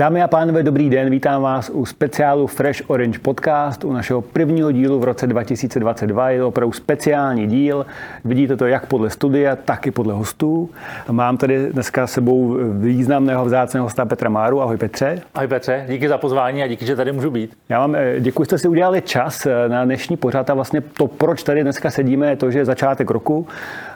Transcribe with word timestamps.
Dámy 0.00 0.22
a 0.22 0.28
pánové, 0.28 0.62
dobrý 0.62 0.90
den, 0.90 1.10
vítám 1.10 1.42
vás 1.42 1.70
u 1.70 1.86
speciálu 1.86 2.46
Fresh 2.46 2.90
Orange 2.90 3.18
Podcast, 3.18 3.84
u 3.84 3.92
našeho 3.92 4.22
prvního 4.22 4.72
dílu 4.72 4.98
v 4.98 5.04
roce 5.04 5.26
2022. 5.26 6.30
Je 6.30 6.38
to 6.38 6.48
opravdu 6.48 6.72
speciální 6.72 7.46
díl, 7.46 7.86
vidíte 8.24 8.56
to 8.56 8.66
jak 8.66 8.86
podle 8.86 9.10
studia, 9.10 9.56
tak 9.56 9.86
i 9.86 9.90
podle 9.90 10.14
hostů. 10.14 10.70
Mám 11.10 11.36
tady 11.36 11.72
dneska 11.72 12.06
sebou 12.06 12.56
významného 12.72 13.44
vzácného 13.44 13.86
hosta 13.86 14.04
Petra 14.04 14.30
Máru. 14.30 14.62
Ahoj 14.62 14.76
Petře. 14.76 15.20
Ahoj 15.34 15.48
Petře, 15.48 15.84
díky 15.88 16.08
za 16.08 16.18
pozvání 16.18 16.62
a 16.62 16.66
díky, 16.66 16.86
že 16.86 16.96
tady 16.96 17.12
můžu 17.12 17.30
být. 17.30 17.56
Já 17.68 17.80
vám 17.80 17.94
eh, 17.94 18.20
děkuji, 18.20 18.42
že 18.42 18.46
jste 18.46 18.58
si 18.58 18.68
udělali 18.68 19.02
čas 19.02 19.46
eh, 19.46 19.68
na 19.68 19.84
dnešní 19.84 20.16
pořad 20.16 20.50
a 20.50 20.54
vlastně 20.54 20.80
to, 20.80 21.06
proč 21.06 21.42
tady 21.42 21.62
dneska 21.62 21.90
sedíme, 21.90 22.30
je 22.30 22.36
to, 22.36 22.50
že 22.50 22.58
je 22.58 22.64
začátek 22.64 23.10
roku. 23.10 23.46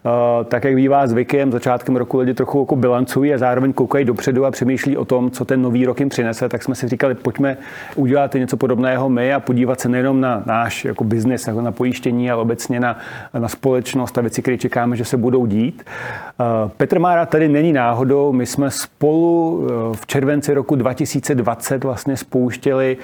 Eh, 0.06 0.44
tak 0.44 0.64
jak 0.64 0.74
bývá 0.74 1.06
zvykem, 1.06 1.52
začátkem 1.52 1.96
roku 1.96 2.18
lidi 2.18 2.34
trochu 2.34 2.60
jako 2.60 2.76
bilancují 2.76 3.34
a 3.34 3.38
zároveň 3.38 3.72
koukají 3.72 4.04
dopředu 4.04 4.46
a 4.46 4.50
přemýšlí 4.50 4.96
o 4.96 5.04
tom, 5.04 5.30
co 5.30 5.44
ten 5.44 5.62
nový 5.62 5.86
rok 5.86 6.00
jim 6.00 6.08
přinese, 6.08 6.48
tak 6.48 6.62
jsme 6.62 6.74
si 6.74 6.88
říkali, 6.88 7.14
pojďme 7.14 7.56
udělat 7.96 8.34
něco 8.34 8.56
podobného 8.56 9.08
my 9.08 9.34
a 9.34 9.40
podívat 9.40 9.80
se 9.80 9.88
nejenom 9.88 10.20
na 10.20 10.42
náš 10.46 10.84
jako 10.84 11.04
biznis, 11.04 11.46
jako 11.46 11.60
na 11.60 11.72
pojištění, 11.72 12.30
ale 12.30 12.42
obecně 12.42 12.80
na, 12.80 12.98
na 13.38 13.48
společnost 13.48 14.18
a 14.18 14.20
věci, 14.20 14.42
které 14.42 14.58
čekáme, 14.58 14.96
že 14.96 15.04
se 15.04 15.16
budou 15.16 15.46
dít. 15.46 15.82
Eh, 15.86 16.70
Petr 16.76 16.98
Mára 16.98 17.26
tady 17.26 17.48
není 17.48 17.72
náhodou. 17.72 18.32
My 18.32 18.46
jsme 18.46 18.70
spolu 18.70 19.66
eh, 19.66 19.96
v 19.96 20.06
červenci 20.06 20.54
roku 20.54 20.76
2020 20.76 21.84
vlastně 21.84 22.16
spouštěli 22.16 22.96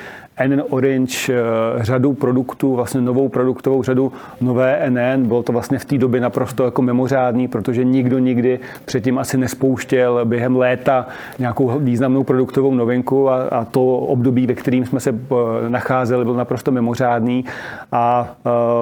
NN 0.47 0.63
Orange 0.71 1.33
řadu 1.77 2.13
produktů, 2.13 2.75
vlastně 2.77 3.01
novou 3.01 3.29
produktovou 3.29 3.83
řadu 3.83 4.13
nové 4.41 4.91
NN. 4.91 5.27
Bylo 5.27 5.43
to 5.43 5.53
vlastně 5.53 5.79
v 5.79 5.85
té 5.85 5.99
době 5.99 6.21
naprosto 6.21 6.65
jako 6.65 6.83
mimořádný, 6.93 7.49
protože 7.49 7.85
nikdo 7.85 8.19
nikdy 8.19 8.61
předtím 8.85 9.19
asi 9.19 9.37
nespouštěl 9.37 10.25
během 10.25 10.57
léta 10.57 11.07
nějakou 11.39 11.79
významnou 11.79 12.25
produktovou 12.25 12.75
novinku 12.75 13.31
a, 13.31 13.43
a 13.43 13.65
to 13.65 13.97
období, 13.97 14.47
ve 14.47 14.55
kterým 14.55 14.87
jsme 14.87 15.01
se 15.01 15.11
eh, 15.11 15.71
nacházeli, 15.71 16.25
byl 16.25 16.35
naprosto 16.35 16.71
mimořádný 16.71 17.45
a 17.93 18.35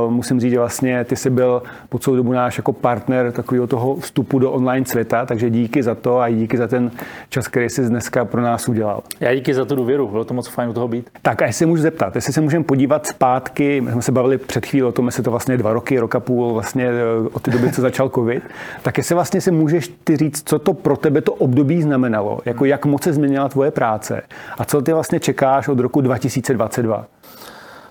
uh, 0.06 0.12
musím 0.12 0.40
říct, 0.40 0.52
že 0.52 0.58
vlastně 0.58 1.04
ty 1.04 1.16
jsi 1.16 1.30
byl 1.30 1.62
po 1.88 1.98
celou 1.98 2.16
dobu 2.16 2.32
náš 2.32 2.56
jako 2.56 2.72
partner 2.72 3.32
takového 3.32 3.66
toho 3.66 3.96
vstupu 3.96 4.38
do 4.38 4.52
online 4.52 4.86
světa, 4.86 5.26
takže 5.26 5.50
díky 5.50 5.82
za 5.82 5.94
to 5.94 6.20
a 6.20 6.30
díky 6.30 6.56
za 6.56 6.66
ten 6.66 6.90
čas, 7.28 7.48
který 7.48 7.68
jsi 7.68 7.82
dneska 7.88 8.24
pro 8.24 8.42
nás 8.42 8.68
udělal. 8.68 9.02
Já 9.20 9.34
díky 9.34 9.54
za 9.54 9.64
tu 9.64 9.76
důvěru, 9.76 10.08
bylo 10.08 10.24
to 10.24 10.34
moc 10.34 10.48
fajn 10.48 10.70
u 10.70 10.72
toho 10.72 10.88
být. 10.88 11.10
Tak 11.22 11.42
a 11.42 11.46
jestli 11.46 11.66
můžu 11.66 11.82
zeptat, 11.82 12.14
jestli 12.14 12.32
se 12.32 12.40
můžeme 12.40 12.64
podívat 12.64 13.06
zpátky, 13.06 13.80
my 13.80 13.90
jsme 13.90 14.02
se 14.02 14.12
bavili 14.12 14.38
před 14.38 14.66
chvíli 14.66 14.88
o 14.88 14.92
tom, 14.92 15.06
jestli 15.06 15.22
to 15.22 15.30
vlastně 15.30 15.56
dva 15.56 15.72
roky, 15.72 15.98
roka 15.98 16.20
půl, 16.20 16.52
vlastně 16.52 16.88
eh, 16.88 17.28
od 17.32 17.42
té 17.42 17.50
doby, 17.50 17.72
co 17.72 17.80
začal 17.80 17.97
covid, 18.08 18.42
tak 18.82 18.98
jestli 18.98 19.14
vlastně 19.14 19.40
si 19.40 19.50
můžeš 19.50 19.88
ty 20.04 20.16
říct, 20.16 20.48
co 20.48 20.58
to 20.58 20.74
pro 20.74 20.96
tebe 20.96 21.20
to 21.20 21.32
období 21.32 21.82
znamenalo, 21.82 22.40
jako 22.44 22.64
jak 22.64 22.86
moc 22.86 23.02
se 23.02 23.12
změnila 23.12 23.48
tvoje 23.48 23.70
práce 23.70 24.22
a 24.58 24.64
co 24.64 24.82
ty 24.82 24.92
vlastně 24.92 25.20
čekáš 25.20 25.68
od 25.68 25.78
roku 25.78 26.00
2022? 26.00 27.06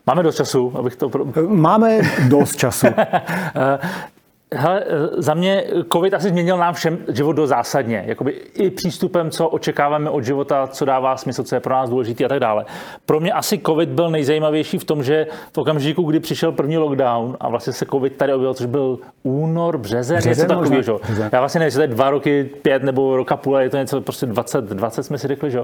Máme 0.07 0.23
dost 0.23 0.35
času, 0.35 0.73
abych 0.77 0.95
to... 0.95 1.11
Máme 1.47 1.99
dost 2.29 2.55
času. 2.55 2.87
Hele, 4.55 4.83
za 5.17 5.33
mě 5.33 5.63
COVID 5.93 6.13
asi 6.13 6.29
změnil 6.29 6.57
nám 6.57 6.73
všem 6.73 6.97
život 7.07 7.33
do 7.33 7.47
zásadně. 7.47 8.03
Jakoby 8.07 8.31
i 8.53 8.69
přístupem, 8.69 9.31
co 9.31 9.49
očekáváme 9.49 10.09
od 10.09 10.21
života, 10.21 10.67
co 10.67 10.85
dává 10.85 11.17
smysl, 11.17 11.43
co 11.43 11.55
je 11.55 11.59
pro 11.59 11.73
nás 11.73 11.89
důležité 11.89 12.25
a 12.25 12.27
tak 12.27 12.39
dále. 12.39 12.65
Pro 13.05 13.19
mě 13.19 13.31
asi 13.31 13.59
COVID 13.65 13.89
byl 13.89 14.09
nejzajímavější 14.09 14.77
v 14.77 14.83
tom, 14.83 15.03
že 15.03 15.27
v 15.53 15.57
okamžiku, 15.57 16.03
kdy 16.03 16.19
přišel 16.19 16.51
první 16.51 16.77
lockdown 16.77 17.37
a 17.39 17.49
vlastně 17.49 17.73
se 17.73 17.85
COVID 17.85 18.15
tady 18.15 18.33
objevil, 18.33 18.53
což 18.53 18.65
byl 18.65 18.99
únor, 19.23 19.77
březen, 19.77 20.17
březen 20.17 20.29
něco 20.29 20.47
takového, 20.47 20.81
že? 20.81 21.29
Já 21.31 21.39
vlastně 21.39 21.59
nevím, 21.59 21.67
jestli 21.67 21.77
to 21.77 21.81
je 21.81 21.87
dva 21.87 22.09
roky, 22.09 22.43
pět 22.61 22.83
nebo 22.83 23.17
roka 23.17 23.37
půl, 23.37 23.57
je 23.57 23.69
to 23.69 23.77
něco 23.77 24.01
prostě 24.01 24.25
20, 24.25 24.65
20 24.65 25.03
jsme 25.03 25.17
si 25.17 25.27
řekli, 25.27 25.51
že? 25.51 25.59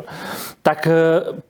Tak 0.61 0.88
eh, 0.88 0.92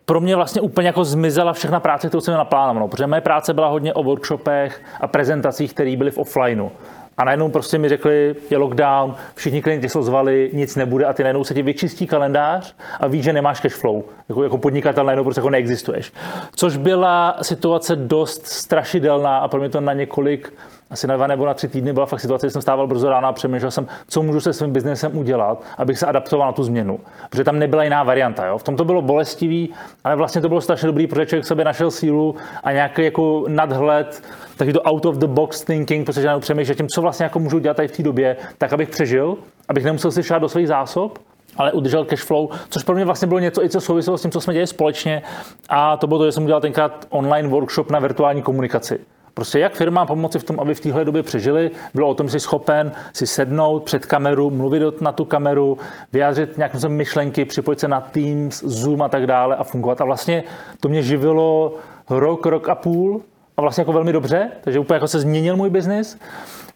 pro 0.05 0.19
mě 0.19 0.35
vlastně 0.35 0.61
úplně 0.61 0.87
jako 0.87 1.03
zmizela 1.03 1.53
všechna 1.53 1.79
práce, 1.79 2.07
kterou 2.07 2.21
jsem 2.21 2.31
měl 2.31 2.37
naplánovanou, 2.37 2.87
protože 2.87 3.07
moje 3.07 3.21
práce 3.21 3.53
byla 3.53 3.67
hodně 3.67 3.93
o 3.93 4.03
workshopech 4.03 4.81
a 5.01 5.07
prezentacích, 5.07 5.73
které 5.73 5.97
byly 5.97 6.11
v 6.11 6.17
offlineu. 6.17 6.69
A 7.17 7.23
najednou 7.23 7.49
prostě 7.49 7.77
mi 7.77 7.89
řekli, 7.89 8.35
je 8.49 8.57
lockdown, 8.57 9.15
všichni 9.35 9.61
klienti 9.61 9.89
se 9.89 10.03
zvali, 10.03 10.49
nic 10.53 10.75
nebude 10.75 11.05
a 11.05 11.13
ty 11.13 11.23
najednou 11.23 11.43
se 11.43 11.53
ti 11.53 11.61
vyčistí 11.61 12.07
kalendář 12.07 12.75
a 12.99 13.07
víš, 13.07 13.23
že 13.23 13.33
nemáš 13.33 13.59
cash 13.59 13.75
flow. 13.75 14.03
Jako, 14.29 14.43
jako 14.43 14.57
podnikatel 14.57 15.05
najednou 15.05 15.23
prostě 15.23 15.39
jako 15.39 15.49
neexistuješ. 15.49 16.13
Což 16.55 16.77
byla 16.77 17.37
situace 17.41 17.95
dost 17.95 18.47
strašidelná 18.47 19.37
a 19.37 19.47
pro 19.47 19.59
mě 19.59 19.69
to 19.69 19.81
na 19.81 19.93
několik 19.93 20.53
asi 20.89 21.07
na 21.07 21.17
dva 21.17 21.27
nebo 21.27 21.45
na 21.45 21.53
tři 21.53 21.67
týdny 21.67 21.93
byla 21.93 22.05
fakt 22.05 22.19
situace, 22.19 22.47
kdy 22.47 22.51
jsem 22.51 22.61
stával 22.61 22.87
brzo 22.87 23.09
ráno 23.09 23.27
a 23.27 23.33
přemýšlel 23.33 23.71
jsem, 23.71 23.87
co 24.07 24.23
můžu 24.23 24.39
se 24.39 24.53
svým 24.53 24.71
biznesem 24.71 25.17
udělat, 25.17 25.63
abych 25.77 25.99
se 25.99 26.05
adaptoval 26.05 26.47
na 26.47 26.51
tu 26.51 26.63
změnu. 26.63 26.99
Protože 27.29 27.43
tam 27.43 27.59
nebyla 27.59 27.83
jiná 27.83 28.03
varianta. 28.03 28.45
Jo? 28.45 28.57
V 28.57 28.63
tom 28.63 28.75
to 28.75 28.85
bylo 28.85 29.01
bolestivý, 29.01 29.73
ale 30.03 30.15
vlastně 30.15 30.41
to 30.41 30.49
bylo 30.49 30.61
strašně 30.61 30.87
dobrý, 30.87 31.07
protože 31.07 31.25
člověk 31.25 31.45
sobě 31.45 31.65
našel 31.65 31.91
sílu 31.91 32.35
a 32.63 32.71
nějaký 32.71 33.03
jako 33.03 33.45
nadhled, 33.47 34.23
taky 34.57 34.73
to 34.73 34.81
out 34.81 35.05
of 35.05 35.15
the 35.15 35.27
box 35.27 35.61
thinking, 35.61 36.05
protože 36.05 36.27
já 36.27 36.39
přemýšlel 36.39 36.75
tím, 36.75 36.87
co 36.87 37.01
vlastně 37.01 37.23
jako 37.23 37.39
můžu 37.39 37.59
dělat 37.59 37.77
tady 37.77 37.87
v 37.87 37.97
té 37.97 38.03
době, 38.03 38.37
tak 38.57 38.73
abych 38.73 38.89
přežil, 38.89 39.37
abych 39.69 39.83
nemusel 39.83 40.11
si 40.11 40.23
šát 40.23 40.39
do 40.39 40.49
svých 40.49 40.67
zásob, 40.67 41.19
ale 41.57 41.71
udržel 41.71 42.05
cash 42.05 42.23
flow, 42.23 42.49
což 42.69 42.83
pro 42.83 42.95
mě 42.95 43.05
vlastně 43.05 43.27
bylo 43.27 43.39
něco, 43.39 43.63
i 43.63 43.69
co 43.69 43.81
souviselo 43.81 44.17
s 44.17 44.21
tím, 44.21 44.31
co 44.31 44.41
jsme 44.41 44.53
dělali 44.53 44.67
společně. 44.67 45.23
A 45.69 45.97
to 45.97 46.07
bylo 46.07 46.19
to, 46.19 46.25
že 46.25 46.31
jsem 46.31 46.43
udělal 46.43 46.61
tenkrát 46.61 47.07
online 47.09 47.49
workshop 47.49 47.91
na 47.91 47.99
virtuální 47.99 48.41
komunikaci. 48.41 48.99
Prostě 49.33 49.59
jak 49.59 49.73
firmám 49.73 50.07
pomoci 50.07 50.39
v 50.39 50.43
tom, 50.43 50.59
aby 50.59 50.75
v 50.75 50.79
téhle 50.79 51.05
době 51.05 51.23
přežili, 51.23 51.71
bylo 51.93 52.09
o 52.09 52.13
tom, 52.13 52.27
že 52.27 52.31
jsi 52.31 52.39
schopen 52.39 52.91
si 53.13 53.27
sednout 53.27 53.83
před 53.83 54.05
kameru, 54.05 54.49
mluvit 54.49 55.01
na 55.01 55.11
tu 55.11 55.25
kameru, 55.25 55.77
vyjádřit 56.13 56.57
nějaké 56.57 56.89
myšlenky, 56.89 57.45
připojit 57.45 57.79
se 57.79 57.87
na 57.87 58.01
Teams, 58.01 58.63
Zoom 58.63 59.01
a 59.01 59.09
tak 59.09 59.27
dále 59.27 59.55
a 59.55 59.63
fungovat. 59.63 60.01
A 60.01 60.05
vlastně 60.05 60.43
to 60.79 60.89
mě 60.89 61.03
živilo 61.03 61.75
rok, 62.09 62.45
rok 62.45 62.69
a 62.69 62.75
půl 62.75 63.21
a 63.57 63.61
vlastně 63.61 63.81
jako 63.81 63.93
velmi 63.93 64.13
dobře, 64.13 64.51
takže 64.61 64.79
úplně 64.79 64.95
jako 64.95 65.07
se 65.07 65.19
změnil 65.19 65.55
můj 65.55 65.69
biznis. 65.69 66.17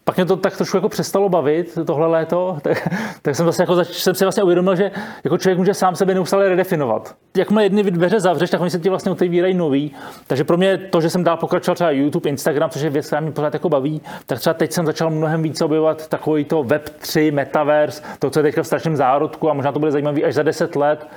Pak 0.04 0.16
mě 0.16 0.26
to 0.26 0.38
tak 0.38 0.58
trošku 0.58 0.78
jako 0.78 0.90
přestalo 0.90 1.30
bavit 1.30 1.78
tohle 1.86 2.08
léto, 2.08 2.58
tak, 2.62 2.88
tak 3.22 3.36
jsem, 3.36 3.44
vlastně 3.44 3.64
jako 3.64 3.76
zač, 3.76 3.88
jsem 3.88 4.16
si 4.16 4.26
vlastně 4.26 4.44
uvědomil, 4.44 4.76
že 4.76 4.92
jako 5.24 5.38
člověk 5.38 5.58
může 5.58 5.74
sám 5.74 5.96
sebe 5.96 6.14
neustále 6.14 6.50
redefinovat. 6.50 7.16
Jakmile 7.38 7.64
jedny 7.64 7.84
dveře 7.84 8.20
zavřeš, 8.20 8.50
tak 8.50 8.62
oni 8.62 8.70
se 8.70 8.80
ti 8.80 8.90
vlastně 8.90 9.12
otevírají 9.12 9.54
nový. 9.54 9.96
Takže 10.28 10.44
pro 10.44 10.58
mě 10.58 10.78
to, 10.78 11.02
že 11.02 11.10
jsem 11.10 11.24
dál 11.24 11.38
pokračoval 11.38 11.76
třeba 11.76 11.92
YouTube, 11.92 12.30
Instagram, 12.30 12.70
což 12.70 12.82
je 12.82 12.90
věc, 12.90 13.08
která 13.08 13.22
mě 13.22 13.32
pořád 13.32 13.54
jako 13.54 13.70
baví, 13.70 14.02
tak 14.26 14.40
třeba 14.40 14.54
teď 14.54 14.72
jsem 14.72 14.86
začal 14.86 15.10
mnohem 15.10 15.44
více 15.44 15.66
objevovat 15.66 16.08
takový 16.08 16.46
to 16.46 16.64
Web 16.64 16.90
3, 16.90 17.32
Metaverse, 17.32 18.04
to, 18.20 18.30
co 18.30 18.40
je 18.40 18.44
teďka 18.44 18.64
v 18.64 18.68
strašném 18.68 18.96
zárodku 18.96 19.50
a 19.50 19.54
možná 19.54 19.72
to 19.72 19.80
bude 19.80 19.92
zajímavé 19.92 20.22
až 20.22 20.34
za 20.34 20.44
10 20.44 20.76
let 20.76 21.08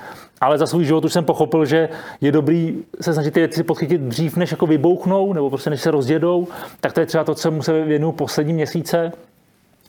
ale 0.41 0.57
za 0.57 0.67
svůj 0.67 0.85
život 0.85 1.05
už 1.05 1.13
jsem 1.13 1.25
pochopil, 1.25 1.65
že 1.65 1.89
je 2.21 2.31
dobrý 2.31 2.77
se 3.01 3.13
snažit 3.13 3.33
ty 3.33 3.39
věci 3.39 3.63
podchytit 3.63 4.01
dřív, 4.01 4.37
než 4.37 4.51
jako 4.51 4.67
vybouchnou, 4.67 5.33
nebo 5.33 5.49
prostě 5.49 5.69
než 5.69 5.81
se 5.81 5.91
rozjedou, 5.91 6.47
tak 6.79 6.93
to 6.93 6.99
je 6.99 7.05
třeba 7.05 7.23
to, 7.23 7.35
co 7.35 7.51
mu 7.51 7.63
se 7.63 7.83
věnuju 7.83 8.11
poslední 8.11 8.53
měsíce. 8.53 9.11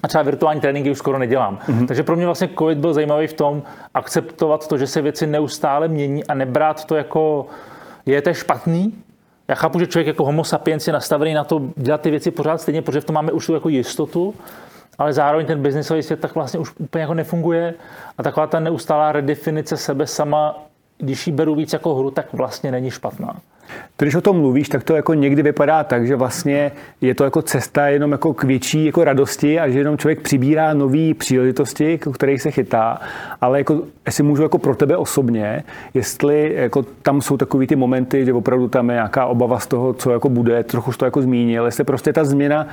A 0.02 0.08
třeba 0.08 0.22
virtuální 0.22 0.60
tréninky 0.60 0.90
už 0.90 0.98
skoro 0.98 1.18
nedělám. 1.18 1.58
Mm-hmm. 1.58 1.86
Takže 1.86 2.02
pro 2.02 2.16
mě 2.16 2.26
vlastně 2.26 2.48
COVID 2.58 2.78
byl 2.78 2.94
zajímavý 2.94 3.26
v 3.26 3.32
tom 3.32 3.62
akceptovat 3.94 4.68
to, 4.68 4.78
že 4.78 4.86
se 4.86 5.02
věci 5.02 5.26
neustále 5.26 5.88
mění 5.88 6.24
a 6.24 6.34
nebrát 6.34 6.84
to 6.84 6.96
jako 6.96 7.46
je 8.06 8.22
to 8.22 8.34
špatný, 8.34 8.94
já 9.48 9.54
chápu, 9.54 9.78
že 9.78 9.86
člověk 9.86 10.06
jako 10.06 10.24
homo 10.24 10.44
sapiens 10.44 10.86
je 10.86 10.92
nastavený 10.92 11.34
na 11.34 11.44
to 11.44 11.62
dělat 11.76 12.00
ty 12.00 12.10
věci 12.10 12.30
pořád 12.30 12.60
stejně, 12.60 12.82
protože 12.82 13.00
v 13.00 13.04
tom 13.04 13.14
máme 13.14 13.32
už 13.32 13.46
tu 13.46 13.54
jako 13.54 13.68
jistotu, 13.68 14.34
ale 14.98 15.12
zároveň 15.12 15.46
ten 15.46 15.62
biznisový 15.62 16.02
svět 16.02 16.20
tak 16.20 16.34
vlastně 16.34 16.60
už 16.60 16.72
úplně 16.78 17.02
jako 17.02 17.14
nefunguje 17.14 17.74
a 18.18 18.22
taková 18.22 18.46
ta 18.46 18.60
neustálá 18.60 19.12
redefinice 19.12 19.76
sebe 19.76 20.06
sama, 20.06 20.64
když 20.98 21.26
ji 21.26 21.32
beru 21.32 21.54
víc 21.54 21.72
jako 21.72 21.94
hru, 21.94 22.10
tak 22.10 22.32
vlastně 22.32 22.72
není 22.72 22.90
špatná. 22.90 23.36
Když 23.98 24.14
o 24.14 24.20
tom 24.20 24.36
mluvíš, 24.36 24.68
tak 24.68 24.84
to 24.84 24.94
jako 24.94 25.14
někdy 25.14 25.42
vypadá 25.42 25.84
tak, 25.84 26.06
že 26.06 26.16
vlastně 26.16 26.72
je 27.00 27.14
to 27.14 27.24
jako 27.24 27.42
cesta 27.42 27.88
jenom 27.88 28.12
jako 28.12 28.34
k 28.34 28.44
větší 28.44 28.84
jako 28.84 29.04
radosti 29.04 29.60
a 29.60 29.68
že 29.68 29.78
jenom 29.78 29.98
člověk 29.98 30.20
přibírá 30.20 30.74
nové 30.74 31.14
příležitosti, 31.14 31.98
k 31.98 32.08
kterých 32.14 32.42
se 32.42 32.50
chytá, 32.50 33.00
ale 33.40 33.58
jako, 33.58 33.82
jestli 34.06 34.22
můžu 34.22 34.42
jako 34.42 34.58
pro 34.58 34.74
tebe 34.74 34.96
osobně, 34.96 35.64
jestli 35.94 36.54
jako 36.54 36.82
tam 37.02 37.20
jsou 37.20 37.36
takový 37.36 37.66
ty 37.66 37.76
momenty, 37.76 38.24
že 38.24 38.32
opravdu 38.32 38.68
tam 38.68 38.90
je 38.90 38.94
nějaká 38.94 39.26
obava 39.26 39.58
z 39.58 39.66
toho, 39.66 39.92
co 39.92 40.10
jako 40.10 40.28
bude, 40.28 40.64
trochu 40.64 40.92
to 40.92 41.04
jako 41.04 41.22
zmínil, 41.22 41.64
jestli 41.64 41.84
prostě 41.84 42.12
ta 42.12 42.24
změna 42.24 42.66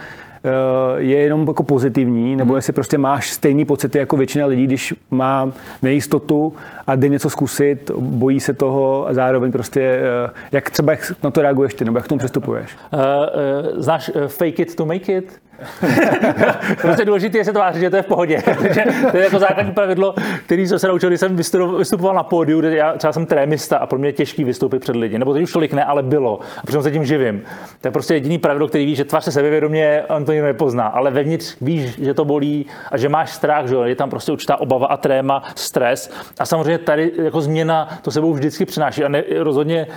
eh, 0.43 0.49
je 0.97 1.17
jenom 1.17 1.47
jako 1.47 1.63
pozitivní, 1.63 2.35
nebo 2.35 2.47
mhm. 2.53 2.55
jestli 2.55 2.73
prostě 2.73 2.97
máš 2.97 3.31
stejný 3.31 3.65
pocity 3.65 3.97
jako 3.97 4.17
většina 4.17 4.45
lidí, 4.45 4.63
když 4.63 4.93
má 5.11 5.51
nejistotu 5.81 6.53
a 6.87 6.95
jde 6.95 7.09
něco 7.09 7.29
zkusit, 7.29 7.91
bojí 7.97 8.39
se 8.39 8.53
toho 8.53 9.07
a 9.07 9.13
zároveň 9.13 9.51
prostě, 9.51 9.81
eh, 9.81 10.29
jak 10.51 10.69
třeba 10.69 10.88
Nebo 10.89 11.01
jak 11.01 11.23
na 11.23 11.31
to 11.31 11.41
reaguješ 11.41 11.73
ty, 11.73 11.85
nebo 11.85 11.97
jak 11.97 12.05
k 12.05 12.07
tomu 12.07 12.19
přistupuješ? 12.19 12.77
Uh, 12.93 12.99
uh, 12.99 13.81
znáš 13.81 14.09
uh, 14.09 14.27
fake 14.27 14.59
it 14.59 14.75
to 14.75 14.85
make 14.85 15.13
it? 15.13 15.39
prostě 16.81 17.05
důležité 17.05 17.37
je 17.37 17.45
se 17.45 17.53
tvářit, 17.53 17.79
že 17.79 17.89
to 17.89 17.95
je 17.95 18.01
v 18.01 18.05
pohodě. 18.05 18.41
to 19.11 19.17
je 19.17 19.23
jako 19.23 19.39
základní 19.39 19.71
pravidlo, 19.71 20.13
který 20.45 20.67
jsem 20.67 20.79
se 20.79 20.87
naučil, 20.87 21.09
když 21.09 21.19
jsem 21.19 21.35
vystupoval 21.77 22.15
na 22.15 22.23
pódiu, 22.23 22.59
kde 22.59 22.75
já 22.75 22.97
třeba 22.97 23.13
jsem 23.13 23.25
trémista 23.25 23.77
a 23.77 23.85
pro 23.85 23.99
mě 23.99 24.07
je 24.07 24.13
těžký 24.13 24.43
vystoupit 24.43 24.79
před 24.79 24.95
lidi. 24.95 25.19
Nebo 25.19 25.33
teď 25.33 25.43
už 25.43 25.53
tolik 25.53 25.73
ne, 25.73 25.83
ale 25.83 26.03
bylo. 26.03 26.39
A 26.57 26.61
protože 26.65 26.81
se 26.81 26.91
tím 26.91 27.05
živím. 27.05 27.41
To 27.81 27.87
je 27.87 27.91
prostě 27.91 28.13
jediný 28.13 28.37
pravidlo, 28.37 28.67
který 28.67 28.85
ví, 28.85 28.95
že 28.95 29.05
tvář 29.05 29.23
se 29.23 29.31
sebevědomě, 29.31 30.03
on 30.09 30.25
to 30.25 30.31
nepozná. 30.31 30.87
Ale 30.87 31.11
vevnitř 31.11 31.57
víš, 31.61 32.01
že 32.01 32.13
to 32.13 32.25
bolí 32.25 32.65
a 32.91 32.97
že 32.97 33.09
máš 33.09 33.31
strach, 33.31 33.67
že 33.67 33.75
je 33.85 33.95
tam 33.95 34.09
prostě 34.09 34.31
určitá 34.31 34.59
obava 34.59 34.87
a 34.87 34.97
tréma, 34.97 35.43
stres. 35.55 36.11
A 36.39 36.45
samozřejmě 36.45 36.77
tady 36.77 37.11
jako 37.23 37.41
změna 37.41 37.89
to 38.01 38.11
sebou 38.11 38.33
vždycky 38.33 38.65
přináší. 38.65 39.03
A 39.03 39.09
ne, 39.09 39.23
rozhodně 39.37 39.87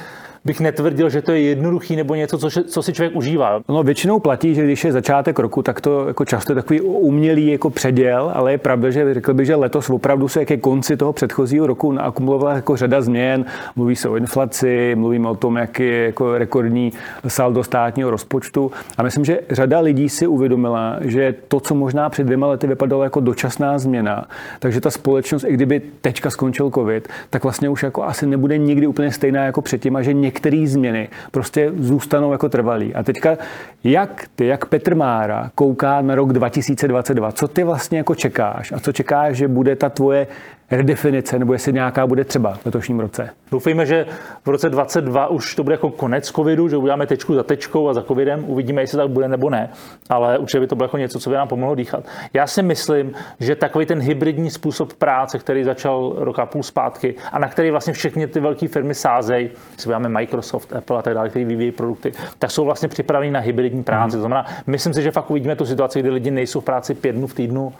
bych 0.45 0.61
netvrdil, 0.61 1.11
že 1.11 1.23
to 1.23 1.33
je 1.33 1.41
jednoduchý 1.41 1.97
nebo 1.97 2.15
něco, 2.15 2.39
co, 2.39 2.49
co 2.63 2.83
si 2.83 2.93
člověk 2.93 3.17
užívá. 3.17 3.61
No 3.69 3.83
většinou 3.83 4.19
platí, 4.19 4.55
že 4.55 4.65
když 4.65 4.85
je 4.85 4.93
začátek 4.93 5.39
roku, 5.39 5.63
tak 5.63 5.81
to 5.81 6.09
jako 6.09 6.25
často 6.25 6.53
je 6.53 6.55
takový 6.55 6.81
umělý 6.81 7.47
jako 7.47 7.71
předěl, 7.71 8.33
ale 8.35 8.53
je 8.53 8.59
pravda, 8.59 8.91
že 8.91 9.15
řekl 9.15 9.35
bych, 9.35 9.47
že 9.47 9.55
letos 9.55 9.91
opravdu 9.91 10.29
se 10.29 10.45
ke 10.45 10.57
konci 10.57 10.97
toho 10.97 11.13
předchozího 11.13 11.67
roku 11.67 11.93
naakumulovala 11.93 12.55
jako 12.55 12.77
řada 12.77 13.01
změn. 13.01 13.45
Mluví 13.77 13.97
se 13.97 14.09
o 14.09 14.17
inflaci, 14.17 14.95
mluvíme 14.95 15.29
o 15.29 15.35
tom, 15.35 15.57
jak 15.57 15.81
je 15.81 16.05
jako 16.05 16.39
rekordní 16.39 16.93
saldo 17.29 17.65
státního 17.65 18.11
rozpočtu. 18.11 18.71
A 18.99 19.03
myslím, 19.03 19.25
že 19.25 19.41
řada 19.51 19.81
lidí 19.81 20.09
si 20.09 20.27
uvědomila, 20.27 20.97
že 21.01 21.35
to, 21.49 21.61
co 21.61 21.75
možná 21.75 22.11
před 22.11 22.25
dvěma 22.25 22.47
lety 22.47 22.67
vypadalo 22.67 23.03
jako 23.03 23.21
dočasná 23.21 23.79
změna, 23.79 24.29
takže 24.59 24.81
ta 24.81 24.91
společnost, 24.91 25.45
i 25.49 25.53
kdyby 25.53 25.83
teďka 26.01 26.31
skončil 26.31 26.71
covid, 26.71 27.09
tak 27.31 27.43
vlastně 27.43 27.69
už 27.69 27.83
jako 27.83 28.05
asi 28.05 28.27
nebude 28.27 28.59
nikdy 28.59 28.87
úplně 28.87 29.13
stejná 29.13 29.45
jako 29.45 29.63
předtím 29.63 29.97
a 29.97 30.03
že 30.03 30.15
některé 30.33 30.65
změny 30.67 31.09
prostě 31.31 31.73
zůstanou 31.77 32.33
jako 32.33 32.49
trvalý. 32.49 32.95
A 32.95 33.03
teďka, 33.03 33.39
jak 33.85 34.25
ty, 34.35 34.47
jak 34.47 34.67
Petr 34.67 34.95
Mára 34.95 35.51
kouká 35.55 36.01
na 36.01 36.15
rok 36.15 36.33
2022, 36.33 37.33
co 37.33 37.49
ty 37.49 37.65
vlastně 37.65 37.99
jako 37.99 38.15
čekáš 38.15 38.73
a 38.73 38.81
co 38.81 38.93
čekáš, 38.93 39.37
že 39.37 39.49
bude 39.49 39.77
ta 39.77 39.89
tvoje 39.89 40.27
redefinice, 40.73 41.39
nebo 41.39 41.53
jestli 41.53 41.73
nějaká 41.73 42.07
bude 42.07 42.25
třeba 42.25 42.55
v 42.55 42.67
letošním 42.67 43.01
roce. 43.01 43.31
Doufejme, 43.51 43.87
že 43.87 44.07
v 44.45 44.49
roce 44.49 44.71
2022 44.71 45.27
už 45.27 45.55
to 45.55 45.65
bude 45.65 45.75
jako 45.75 45.91
konec 45.91 46.31
covidu, 46.31 46.69
že 46.69 46.77
uděláme 46.77 47.07
tečku 47.07 47.35
za 47.35 47.43
tečkou 47.43 47.89
a 47.89 47.95
za 47.95 48.03
covidem, 48.03 48.45
uvidíme, 48.47 48.83
jestli 48.83 48.99
tak 48.99 49.09
bude 49.09 49.29
nebo 49.29 49.51
ne, 49.51 49.71
ale 50.11 50.39
určitě 50.39 50.61
by 50.61 50.67
to 50.67 50.77
bylo 50.77 50.85
jako 50.85 50.97
něco, 50.97 51.21
co 51.21 51.31
by 51.31 51.37
nám 51.37 51.49
pomohlo 51.49 51.75
dýchat. 51.75 52.05
Já 52.33 52.47
si 52.47 52.63
myslím, 52.63 53.13
že 53.41 53.57
takový 53.57 53.87
ten 53.87 54.01
hybridní 54.01 54.51
způsob 54.51 54.93
práce, 54.93 55.39
který 55.39 55.65
začal 55.65 56.15
rok 56.17 56.39
a 56.39 56.47
půl 56.47 56.63
zpátky 56.63 57.15
a 57.33 57.39
na 57.39 57.49
který 57.49 57.71
vlastně 57.71 57.93
všechny 57.93 58.27
ty 58.27 58.41
velké 58.41 58.69
firmy 58.69 58.95
sázejí, 58.95 59.51
si 59.77 59.89
máme 59.89 60.09
Microsoft, 60.09 60.73
Apple 60.73 60.99
a 60.99 61.03
tak 61.03 61.15
dále, 61.15 61.29
který 61.29 61.45
vyvíjí 61.45 61.73
produkty, 61.73 62.13
tak 62.39 62.51
jsou 62.51 62.65
vlastně 62.65 62.89
připraveni 62.89 63.33
na 63.33 63.41
hybridní 63.41 63.83
práci. 63.83 64.17
Mm. 64.17 64.23
To 64.23 64.29
znamená, 64.29 64.47
myslím 64.67 64.95
si, 64.95 65.03
že 65.03 65.11
fakt 65.11 65.31
uvidíme 65.31 65.57
tu 65.57 65.67
situaci, 65.67 66.01
kdy 66.01 66.11
lidi 66.11 66.31
nejsou 66.31 66.61
v 66.61 66.65
práci 66.65 66.95
pět 66.95 67.13
dnů 67.13 67.27
v 67.27 67.35
týdnu, 67.35 67.73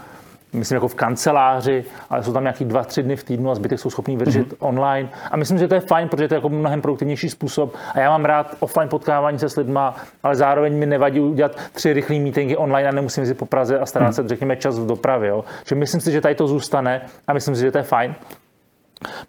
myslím 0.53 0.77
jako 0.77 0.89
v 0.89 0.95
kanceláři, 0.95 1.85
ale 2.11 2.23
jsou 2.23 2.33
tam 2.33 2.43
nějaký 2.43 2.65
dva, 2.65 2.85
tři 2.85 3.03
dny 3.03 3.17
v 3.17 3.25
týdnu 3.25 3.51
a 3.51 3.55
zbytek 3.55 3.79
jsou 3.79 3.91
schopní 3.91 4.17
vyřešit 4.17 4.53
mm-hmm. 4.53 4.57
online. 4.69 5.09
A 5.31 5.37
myslím, 5.37 5.59
že 5.59 5.69
to 5.69 5.75
je 5.75 5.81
fajn, 5.81 6.09
protože 6.09 6.29
to 6.29 6.35
je 6.35 6.37
jako 6.37 6.49
mnohem 6.49 6.83
produktivnější 6.83 7.29
způsob. 7.29 7.75
A 7.95 8.01
já 8.01 8.11
mám 8.11 8.25
rád 8.25 8.57
offline 8.61 8.89
potkávání 8.89 9.39
se 9.39 9.49
s 9.49 9.57
lidma, 9.57 9.95
ale 10.23 10.37
zároveň 10.37 10.79
mi 10.79 10.87
nevadí 10.87 11.21
udělat 11.21 11.57
tři 11.73 11.93
rychlé 11.93 12.19
meetingy 12.19 12.57
online 12.57 12.89
a 12.89 12.93
nemusím 12.93 13.27
si 13.27 13.35
po 13.35 13.47
Praze 13.47 13.79
a 13.79 13.87
starat 13.87 14.11
mm-hmm. 14.11 14.23
se, 14.23 14.29
řekněme, 14.29 14.57
čas 14.57 14.79
v 14.79 14.87
dopravě. 14.87 15.29
Jo. 15.29 15.45
Že 15.67 15.75
myslím 15.75 16.01
si, 16.01 16.13
že 16.13 16.21
tady 16.21 16.35
to 16.35 16.47
zůstane 16.47 17.01
a 17.27 17.33
myslím 17.33 17.55
si, 17.55 17.61
že 17.61 17.71
to 17.71 17.79
je 17.79 17.85
fajn. 17.85 18.15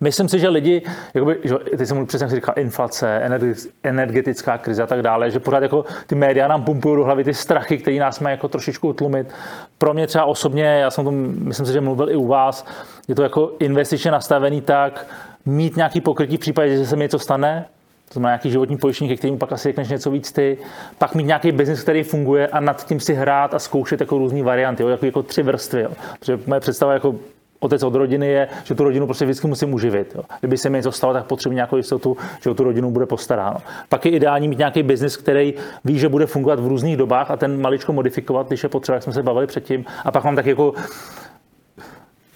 Myslím 0.02 0.30
si, 0.30 0.40
že 0.40 0.50
lidi, 0.50 0.82
jakoby, 1.14 1.40
že, 1.44 1.56
teď 1.78 1.88
jsem 1.88 2.06
přesně 2.06 2.28
říkal, 2.28 2.56
inflace, 2.58 3.30
energetická 3.84 4.58
krize 4.58 4.84
a 4.84 4.88
tak 4.88 5.02
dále, 5.02 5.32
že 5.32 5.40
pořád 5.40 5.64
jako 5.64 5.86
ty 6.08 6.16
média 6.16 6.48
nám 6.48 6.64
pumpují 6.64 6.96
do 6.96 7.04
hlavy 7.04 7.24
ty 7.24 7.34
strachy, 7.34 7.78
které 7.78 7.98
nás 7.98 8.20
mají 8.20 8.34
jako 8.34 8.48
trošičku 8.48 8.88
utlumit. 8.88 9.28
Pro 9.78 9.94
mě 9.94 10.08
třeba 10.08 10.26
osobně, 10.26 10.66
já 10.66 10.92
jsem 10.92 11.04
tom, 11.04 11.16
myslím 11.38 11.66
si, 11.66 11.74
že 11.74 11.82
mluvil 11.82 12.10
i 12.10 12.16
u 12.16 12.28
vás, 12.28 12.66
je 13.08 13.16
to 13.16 13.24
jako 13.24 13.52
investičně 13.60 14.12
nastavený 14.12 14.62
tak, 14.62 15.08
mít 15.46 15.76
nějaký 15.76 16.02
pokrytí 16.02 16.38
v 16.38 16.40
případě, 16.40 16.78
že 16.78 16.86
se 16.86 16.96
mi 16.96 17.04
něco 17.04 17.20
stane, 17.20 17.66
to 18.08 18.14
znamená 18.14 18.30
nějaký 18.30 18.52
životní 18.52 18.78
pojištění, 18.78 19.10
ke 19.10 19.16
kterým 19.16 19.38
pak 19.38 19.52
asi 19.52 19.70
řekneš 19.70 19.90
něco 19.90 20.12
víc 20.12 20.32
ty, 20.32 20.58
pak 20.98 21.16
mít 21.16 21.24
nějaký 21.24 21.52
biznis, 21.52 21.84
který 21.84 22.04
funguje 22.04 22.48
a 22.48 22.60
nad 22.60 22.86
tím 22.86 23.00
si 23.00 23.14
hrát 23.14 23.54
a 23.54 23.60
zkoušet 23.60 24.00
jako 24.00 24.18
různé 24.18 24.44
varianty, 24.44 24.84
jo, 24.84 24.90
jako, 24.90 25.06
jako 25.06 25.24
tři 25.24 25.44
vrstvy. 25.44 25.82
Jo. 25.82 25.90
Protože 26.20 26.40
moje 26.46 26.60
představa 26.60 26.94
jako 26.94 27.16
otec 27.64 27.84
od 27.84 27.96
rodiny 27.96 28.28
je, 28.28 28.48
že 28.64 28.76
tu 28.76 28.84
rodinu 28.84 29.06
prostě 29.06 29.26
vždycky 29.26 29.48
musím 29.48 29.74
uživit. 29.74 30.16
Jo. 30.16 30.24
Kdyby 30.40 30.58
se 30.58 30.70
mi 30.70 30.78
něco 30.78 30.92
stalo, 30.92 31.14
tak 31.14 31.26
potřebuji 31.26 31.56
nějakou 31.56 31.78
jistotu, 31.78 32.18
že 32.42 32.50
o 32.50 32.54
tu 32.54 32.64
rodinu 32.64 32.92
bude 32.92 33.06
postaráno. 33.06 33.58
Pak 33.90 34.06
je 34.06 34.12
ideální 34.12 34.48
mít 34.48 34.58
nějaký 34.58 34.84
biznis, 34.84 35.18
který 35.18 35.54
ví, 35.86 36.00
že 36.00 36.10
bude 36.10 36.26
fungovat 36.26 36.60
v 36.60 36.68
různých 36.68 36.98
dobách 36.98 37.32
a 37.32 37.38
ten 37.38 37.62
maličko 37.62 37.94
modifikovat, 37.94 38.48
když 38.48 38.64
je 38.64 38.70
potřeba, 38.70 38.94
jak 38.94 39.04
jsme 39.04 39.14
se 39.14 39.24
bavili 39.24 39.48
předtím. 39.48 39.86
A 40.06 40.12
pak 40.12 40.24
mám 40.24 40.36
tak 40.36 40.46
jako 40.46 40.74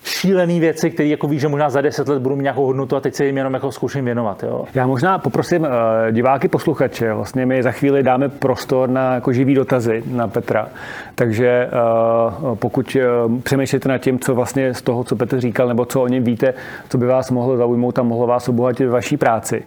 šílené 0.07 0.59
věci, 0.59 0.92
které 0.92 1.09
jako 1.09 1.27
víš, 1.27 1.42
že 1.42 1.48
možná 1.48 1.69
za 1.69 1.81
deset 1.81 2.07
let 2.07 2.21
budou 2.21 2.36
mít 2.36 2.44
nějakou 2.44 2.65
hodnotu 2.65 2.95
a 2.95 3.00
teď 3.00 3.15
se 3.15 3.25
jim 3.25 3.38
jenom 3.38 3.54
jako 3.54 3.71
zkouším 3.71 4.06
věnovat. 4.06 4.44
Jo. 4.44 4.65
Já 4.74 4.88
možná 4.88 5.18
poprosím 5.19 5.62
uh, 5.62 5.68
diváky, 6.12 6.48
posluchače, 6.48 7.13
vlastně 7.13 7.45
my 7.45 7.63
za 7.63 7.71
chvíli 7.71 8.04
dáme 8.04 8.30
prostor 8.30 8.89
na 8.89 9.13
jako 9.13 9.33
živý 9.33 9.56
dotazy 9.56 10.04
na 10.12 10.27
Petra, 10.27 10.68
takže 11.15 11.69
uh, 12.48 12.56
pokud 12.56 12.98
uh, 13.27 13.39
přemýšlíte 13.42 13.89
nad 13.89 13.98
tím, 13.98 14.19
co 14.19 14.36
vlastně 14.36 14.74
z 14.74 14.81
toho, 14.81 15.04
co 15.04 15.15
Petr 15.15 15.39
říkal, 15.39 15.68
nebo 15.68 15.86
co 15.86 16.01
o 16.01 16.07
něm 16.07 16.24
víte, 16.24 16.53
co 16.89 16.98
by 16.98 17.06
vás 17.06 17.31
mohlo 17.31 17.57
zaujmout 17.57 18.00
a 18.00 18.03
mohlo 18.03 18.27
vás 18.27 18.50
obohatit 18.50 18.86
ve 18.86 18.92
vaší 18.92 19.18
práci. 19.18 19.63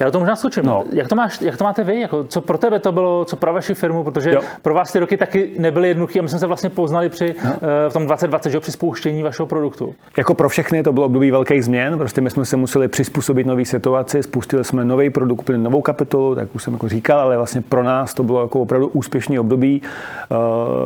Já 0.00 0.10
to 0.10 0.18
možná 0.18 0.36
skočím. 0.36 0.62
No. 0.64 0.84
Jak, 0.92 1.08
to 1.08 1.14
máš, 1.14 1.40
jak 1.40 1.56
to 1.56 1.64
máte 1.64 1.84
vy? 1.84 2.00
Jako, 2.00 2.24
co 2.24 2.40
pro 2.40 2.58
tebe 2.58 2.78
to 2.78 2.92
bylo, 2.92 3.24
co 3.24 3.36
pro 3.36 3.52
vaši 3.52 3.74
firmu? 3.74 4.04
Protože 4.04 4.32
jo. 4.32 4.40
pro 4.62 4.74
vás 4.74 4.92
ty 4.92 4.98
roky 4.98 5.16
taky 5.16 5.50
nebyly 5.58 5.88
jednoduché 5.88 6.18
a 6.18 6.22
my 6.22 6.28
jsme 6.28 6.38
se 6.38 6.46
vlastně 6.46 6.70
poznali 6.70 7.08
při, 7.08 7.34
no. 7.44 7.50
uh, 7.50 7.58
v 7.88 7.92
tom 7.92 8.06
2020, 8.06 8.50
že, 8.50 8.60
při 8.60 8.72
spouštění 8.72 9.22
vašeho 9.22 9.46
produktu. 9.46 9.83
Jako 10.16 10.34
pro 10.34 10.48
všechny 10.48 10.82
to 10.82 10.92
bylo 10.92 11.06
období 11.06 11.30
velkých 11.30 11.64
změn, 11.64 11.98
prostě 11.98 12.20
my 12.20 12.30
jsme 12.30 12.44
se 12.44 12.56
museli 12.56 12.88
přizpůsobit 12.88 13.46
nové 13.46 13.64
situaci, 13.64 14.22
spustili 14.22 14.64
jsme 14.64 14.84
nový 14.84 15.10
produkt, 15.10 15.40
úplně 15.40 15.58
novou 15.58 15.82
kapitolu, 15.82 16.34
tak 16.34 16.54
už 16.54 16.62
jsem 16.62 16.72
jako 16.72 16.88
říkal, 16.88 17.20
ale 17.20 17.36
vlastně 17.36 17.62
pro 17.62 17.82
nás 17.82 18.14
to 18.14 18.22
bylo 18.22 18.42
jako 18.42 18.60
opravdu 18.60 18.88
úspěšný 18.88 19.38
období. 19.38 19.82
Eh, 19.82 20.34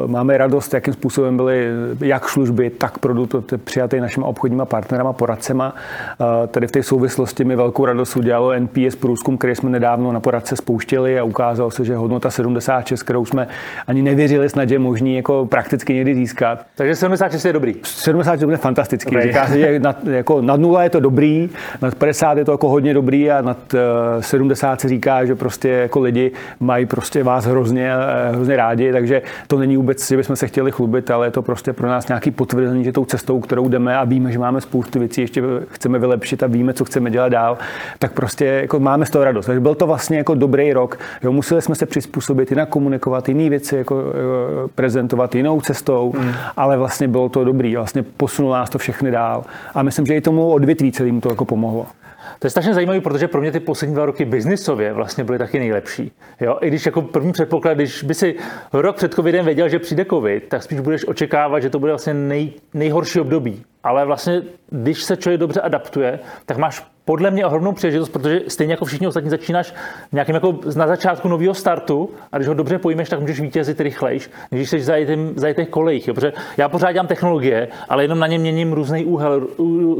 máme 0.06 0.38
radost, 0.38 0.74
jakým 0.74 0.94
způsobem 0.94 1.36
byly 1.36 1.66
jak 2.00 2.28
služby, 2.28 2.70
tak 2.70 2.98
produkt 2.98 3.34
přijatý 3.64 4.00
našimi 4.00 4.26
obchodníma 4.26 4.64
partnerama, 4.64 5.12
poradcema. 5.12 5.74
Eh, 6.20 6.46
tady 6.46 6.66
v 6.66 6.72
té 6.72 6.82
souvislosti 6.82 7.44
mi 7.44 7.56
velkou 7.56 7.84
radost 7.84 8.16
udělalo 8.16 8.52
NPS 8.52 8.96
průzkum, 8.96 9.38
který 9.38 9.54
jsme 9.54 9.70
nedávno 9.70 10.12
na 10.12 10.20
poradce 10.20 10.56
spouštěli 10.56 11.18
a 11.18 11.24
ukázalo 11.24 11.70
se, 11.70 11.84
že 11.84 11.96
hodnota 11.96 12.30
76, 12.30 13.02
kterou 13.02 13.24
jsme 13.24 13.48
ani 13.86 14.02
nevěřili 14.02 14.48
snad, 14.48 14.68
že 14.68 14.74
je 14.74 14.78
možný 14.78 15.16
jako 15.16 15.46
prakticky 15.46 15.94
někdy 15.94 16.14
získat. 16.14 16.66
Takže 16.74 16.94
76 16.94 17.44
je 17.44 17.52
dobrý. 17.52 17.74
76 17.82 18.50
je 18.50 18.56
fantastický. 18.56 18.87
Říká 19.22 19.46
se, 19.46 19.58
že 19.58 19.80
nad, 19.80 20.06
jako 20.06 20.42
nad 20.42 20.60
0 20.60 20.82
je 20.82 20.90
to 20.90 21.00
dobrý, 21.00 21.50
nad 21.82 21.94
50 21.94 22.38
je 22.38 22.44
to 22.44 22.52
jako 22.52 22.68
hodně 22.68 22.94
dobrý 22.94 23.30
a 23.30 23.42
nad 23.42 23.58
70 24.20 24.72
eh, 24.72 24.80
se 24.80 24.88
říká, 24.88 25.24
že 25.24 25.34
prostě 25.34 25.68
jako 25.68 26.00
lidi 26.00 26.32
mají 26.60 26.86
prostě 26.86 27.22
vás 27.22 27.44
hrozně, 27.44 27.92
eh, 27.92 28.32
hrozně 28.32 28.56
rádi, 28.56 28.92
takže 28.92 29.22
to 29.46 29.58
není 29.58 29.76
vůbec, 29.76 30.08
že 30.08 30.16
bychom 30.16 30.36
se 30.36 30.46
chtěli 30.46 30.70
chlubit, 30.70 31.10
ale 31.10 31.26
je 31.26 31.30
to 31.30 31.42
prostě 31.42 31.72
pro 31.72 31.88
nás 31.88 32.08
nějaký 32.08 32.30
potvrzení, 32.30 32.84
že 32.84 32.92
tou 32.92 33.04
cestou, 33.04 33.40
kterou 33.40 33.68
jdeme 33.68 33.96
a 33.96 34.04
víme, 34.04 34.32
že 34.32 34.38
máme 34.38 34.60
spoustu 34.60 34.98
věcí, 34.98 35.20
ještě 35.20 35.42
chceme 35.70 35.98
vylepšit 35.98 36.42
a 36.42 36.46
víme, 36.46 36.72
co 36.72 36.84
chceme 36.84 37.10
dělat 37.10 37.28
dál, 37.28 37.58
tak 37.98 38.12
prostě 38.12 38.44
jako 38.44 38.80
máme 38.80 39.06
z 39.06 39.10
toho 39.10 39.24
radost. 39.24 39.46
Takže 39.46 39.60
byl 39.60 39.74
to 39.74 39.86
vlastně 39.86 40.18
jako 40.18 40.34
dobrý 40.34 40.72
rok. 40.72 40.98
Jo, 41.22 41.32
museli 41.32 41.62
jsme 41.62 41.74
se 41.74 41.86
přizpůsobit, 41.86 42.50
jinak 42.50 42.68
komunikovat, 42.68 43.28
jiné 43.28 43.50
věci 43.50 43.76
jako, 43.76 44.04
eh, 44.64 44.68
prezentovat 44.74 45.34
jinou 45.34 45.60
cestou, 45.60 46.12
mm. 46.18 46.32
ale 46.56 46.76
vlastně 46.76 47.08
bylo 47.08 47.28
to 47.28 47.44
dobrý. 47.44 47.76
Vlastně 47.76 48.02
posunulo 48.02 48.54
nás 48.54 48.70
to 48.70 48.77
všechny 48.78 49.10
dál. 49.10 49.44
A 49.74 49.82
myslím, 49.82 50.06
že 50.06 50.14
i 50.14 50.20
tomu 50.20 50.52
odvětví 50.52 50.92
celému 50.92 51.20
to 51.20 51.28
jako 51.28 51.44
pomohlo. 51.44 51.86
To 52.38 52.46
je 52.46 52.50
strašně 52.50 52.74
zajímavé, 52.74 53.00
protože 53.00 53.28
pro 53.28 53.40
mě 53.40 53.52
ty 53.52 53.60
poslední 53.60 53.94
dva 53.94 54.06
roky 54.06 54.24
biznisově 54.24 54.92
vlastně 54.92 55.24
byly 55.24 55.38
taky 55.38 55.58
nejlepší. 55.58 56.12
Jo? 56.40 56.58
I 56.60 56.68
když 56.68 56.86
jako 56.86 57.02
první 57.02 57.32
předpoklad, 57.32 57.74
když 57.74 58.02
by 58.02 58.14
si 58.14 58.34
rok 58.72 58.96
před 58.96 59.14
covidem 59.14 59.44
věděl, 59.44 59.68
že 59.68 59.78
přijde 59.78 60.04
covid, 60.04 60.48
tak 60.48 60.62
spíš 60.62 60.80
budeš 60.80 61.08
očekávat, 61.08 61.60
že 61.60 61.70
to 61.70 61.78
bude 61.78 61.92
vlastně 61.92 62.14
nej, 62.14 62.52
nejhorší 62.74 63.20
období. 63.20 63.62
Ale 63.84 64.04
vlastně, 64.04 64.42
když 64.70 65.02
se 65.02 65.16
člověk 65.16 65.40
dobře 65.40 65.60
adaptuje, 65.60 66.20
tak 66.46 66.56
máš 66.56 66.86
podle 67.08 67.30
mě 67.30 67.46
ohromnou 67.46 67.72
příležitost, 67.72 68.08
protože 68.08 68.40
stejně 68.48 68.72
jako 68.72 68.84
všichni 68.84 69.06
ostatní 69.06 69.30
začínáš 69.30 69.74
nějakým 70.12 70.34
jako 70.34 70.58
na 70.76 70.86
začátku 70.86 71.28
nového 71.28 71.54
startu 71.54 72.10
a 72.32 72.36
když 72.36 72.48
ho 72.48 72.54
dobře 72.54 72.78
pojmeš, 72.78 73.08
tak 73.08 73.20
můžeš 73.20 73.40
vítězit 73.40 73.80
rychlejš, 73.80 74.30
když 74.50 74.70
jsi 74.70 74.80
za 75.36 75.52
těch 75.52 75.68
kolejích. 75.68 76.08
Jo? 76.08 76.14
Protože 76.14 76.32
já 76.56 76.68
pořád 76.68 76.92
dělám 76.92 77.06
technologie, 77.06 77.68
ale 77.88 78.04
jenom 78.04 78.18
na 78.18 78.26
ně 78.26 78.38
měním 78.38 78.72
různý 78.72 79.04
úhel, 79.04 79.46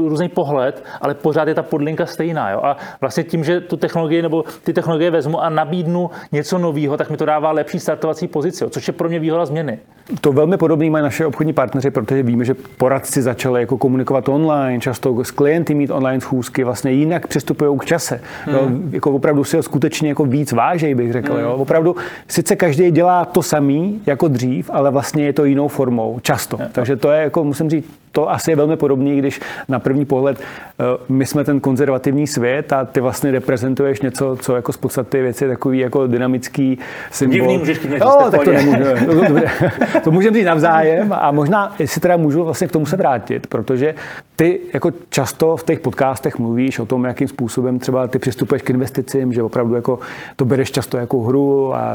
různý 0.07 0.29
pohled, 0.29 0.83
ale 1.01 1.13
pořád 1.13 1.47
je 1.47 1.55
ta 1.55 1.63
podlinka 1.63 2.05
stejná. 2.05 2.51
Jo? 2.51 2.61
A 2.63 2.77
vlastně 3.01 3.23
tím, 3.23 3.43
že 3.43 3.61
tu 3.61 3.77
technologii 3.77 4.21
nebo 4.21 4.43
ty 4.63 4.73
technologie 4.73 5.11
vezmu 5.11 5.41
a 5.41 5.49
nabídnu 5.49 6.09
něco 6.31 6.57
nového, 6.57 6.97
tak 6.97 7.09
mi 7.09 7.17
to 7.17 7.25
dává 7.25 7.51
lepší 7.51 7.79
startovací 7.79 8.27
pozici, 8.27 8.63
jo? 8.63 8.69
což 8.69 8.87
je 8.87 8.93
pro 8.93 9.09
mě 9.09 9.19
výhoda 9.19 9.45
změny. 9.45 9.79
To 10.21 10.33
velmi 10.33 10.57
podobný 10.57 10.89
mají 10.89 11.03
naše 11.03 11.25
obchodní 11.25 11.53
partneři, 11.53 11.91
protože 11.91 12.23
víme, 12.23 12.45
že 12.45 12.53
poradci 12.53 13.21
začali 13.21 13.65
jako 13.69 13.77
komunikovat 13.77 14.29
online, 14.29 14.79
často 14.79 15.23
s 15.23 15.31
klienty 15.31 15.73
mít 15.73 15.91
online 15.91 16.21
schůzky, 16.21 16.63
vlastně 16.63 16.91
jinak 16.91 17.27
přistupují 17.27 17.79
k 17.79 17.85
čase. 17.85 18.21
Hmm. 18.45 18.55
Jo, 18.55 18.69
jako 18.91 19.11
opravdu 19.11 19.43
si 19.43 19.57
ho 19.57 19.63
skutečně 19.63 20.09
jako 20.09 20.25
víc 20.25 20.51
vážej, 20.51 20.95
bych 20.95 21.11
řekl. 21.11 21.33
Hmm. 21.33 21.41
Jo. 21.41 21.53
Opravdu 21.53 21.95
sice 22.27 22.55
každý 22.55 22.91
dělá 22.91 23.25
to 23.25 23.43
samý 23.43 24.01
jako 24.05 24.27
dřív, 24.27 24.69
ale 24.73 24.91
vlastně 24.91 25.25
je 25.25 25.33
to 25.33 25.45
jinou 25.45 25.67
formou, 25.67 26.19
často. 26.21 26.57
Hmm. 26.57 26.67
Takže 26.71 26.95
to 26.95 27.11
je, 27.11 27.21
jako 27.21 27.43
musím 27.43 27.69
říct, 27.69 27.99
to 28.11 28.29
asi 28.29 28.51
je 28.51 28.55
velmi 28.55 28.77
podobné, 28.77 29.15
když 29.15 29.41
na 29.67 29.79
první 29.79 30.05
pohled 30.05 30.39
eh, 30.39 30.83
my 31.09 31.25
jsme 31.25 31.43
ten 31.43 31.59
konzervativní 31.59 32.27
svět 32.27 32.73
a 32.73 32.85
ty 32.85 33.01
vlastně 33.01 33.31
reprezentuješ 33.31 34.01
něco, 34.01 34.37
co 34.41 34.55
jako 34.55 34.73
z 34.73 34.77
podstaty 34.77 35.21
věci 35.21 35.43
je 35.43 35.49
takový 35.49 35.79
jako 35.79 36.07
dynamický 36.07 36.79
symbol. 37.11 37.33
Divný 37.33 37.57
můžeš 37.57 37.79
tím 37.79 37.91
no, 37.99 38.31
tak 38.31 38.43
to 38.43 38.51
nemůžu. 38.51 39.35
to 40.03 40.11
můžeme 40.11 40.37
říct 40.37 40.45
navzájem 40.45 41.13
a 41.13 41.31
možná, 41.31 41.75
jestli 41.79 42.01
teda 42.01 42.17
můžu 42.17 42.43
vlastně 42.43 42.67
k 42.67 42.71
tomu 42.71 42.85
se 42.85 42.97
vrátit, 42.97 43.47
protože 43.63 43.95
ty 44.35 44.59
jako 44.73 44.91
často 45.09 45.57
v 45.57 45.63
těch 45.63 45.79
podcastech 45.79 46.39
mluvíš 46.39 46.79
o 46.79 46.85
tom, 46.85 47.05
jakým 47.05 47.27
způsobem 47.27 47.79
třeba 47.79 48.07
ty 48.07 48.19
přistupuješ 48.19 48.61
k 48.61 48.69
investicím, 48.69 49.33
že 49.33 49.43
opravdu 49.43 49.75
jako 49.75 49.99
to 50.35 50.45
bereš 50.45 50.71
často 50.71 50.97
jako 50.97 51.21
hru 51.21 51.75
a 51.75 51.93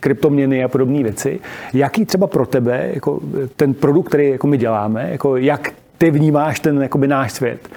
kryptoměny 0.00 0.64
a 0.64 0.68
podobné 0.68 1.02
věci. 1.02 1.40
Jaký 1.74 2.06
třeba 2.06 2.26
pro 2.26 2.46
tebe 2.46 2.90
jako 2.94 3.20
ten 3.56 3.74
produkt, 3.74 4.08
který 4.08 4.30
jako 4.30 4.46
my 4.46 4.58
děláme, 4.58 5.08
jako 5.10 5.36
jak 5.36 5.72
ty 5.98 6.10
vnímáš 6.10 6.60
ten 6.60 6.82
jakoby 6.82 7.08
náš 7.08 7.32
svět? 7.32 7.68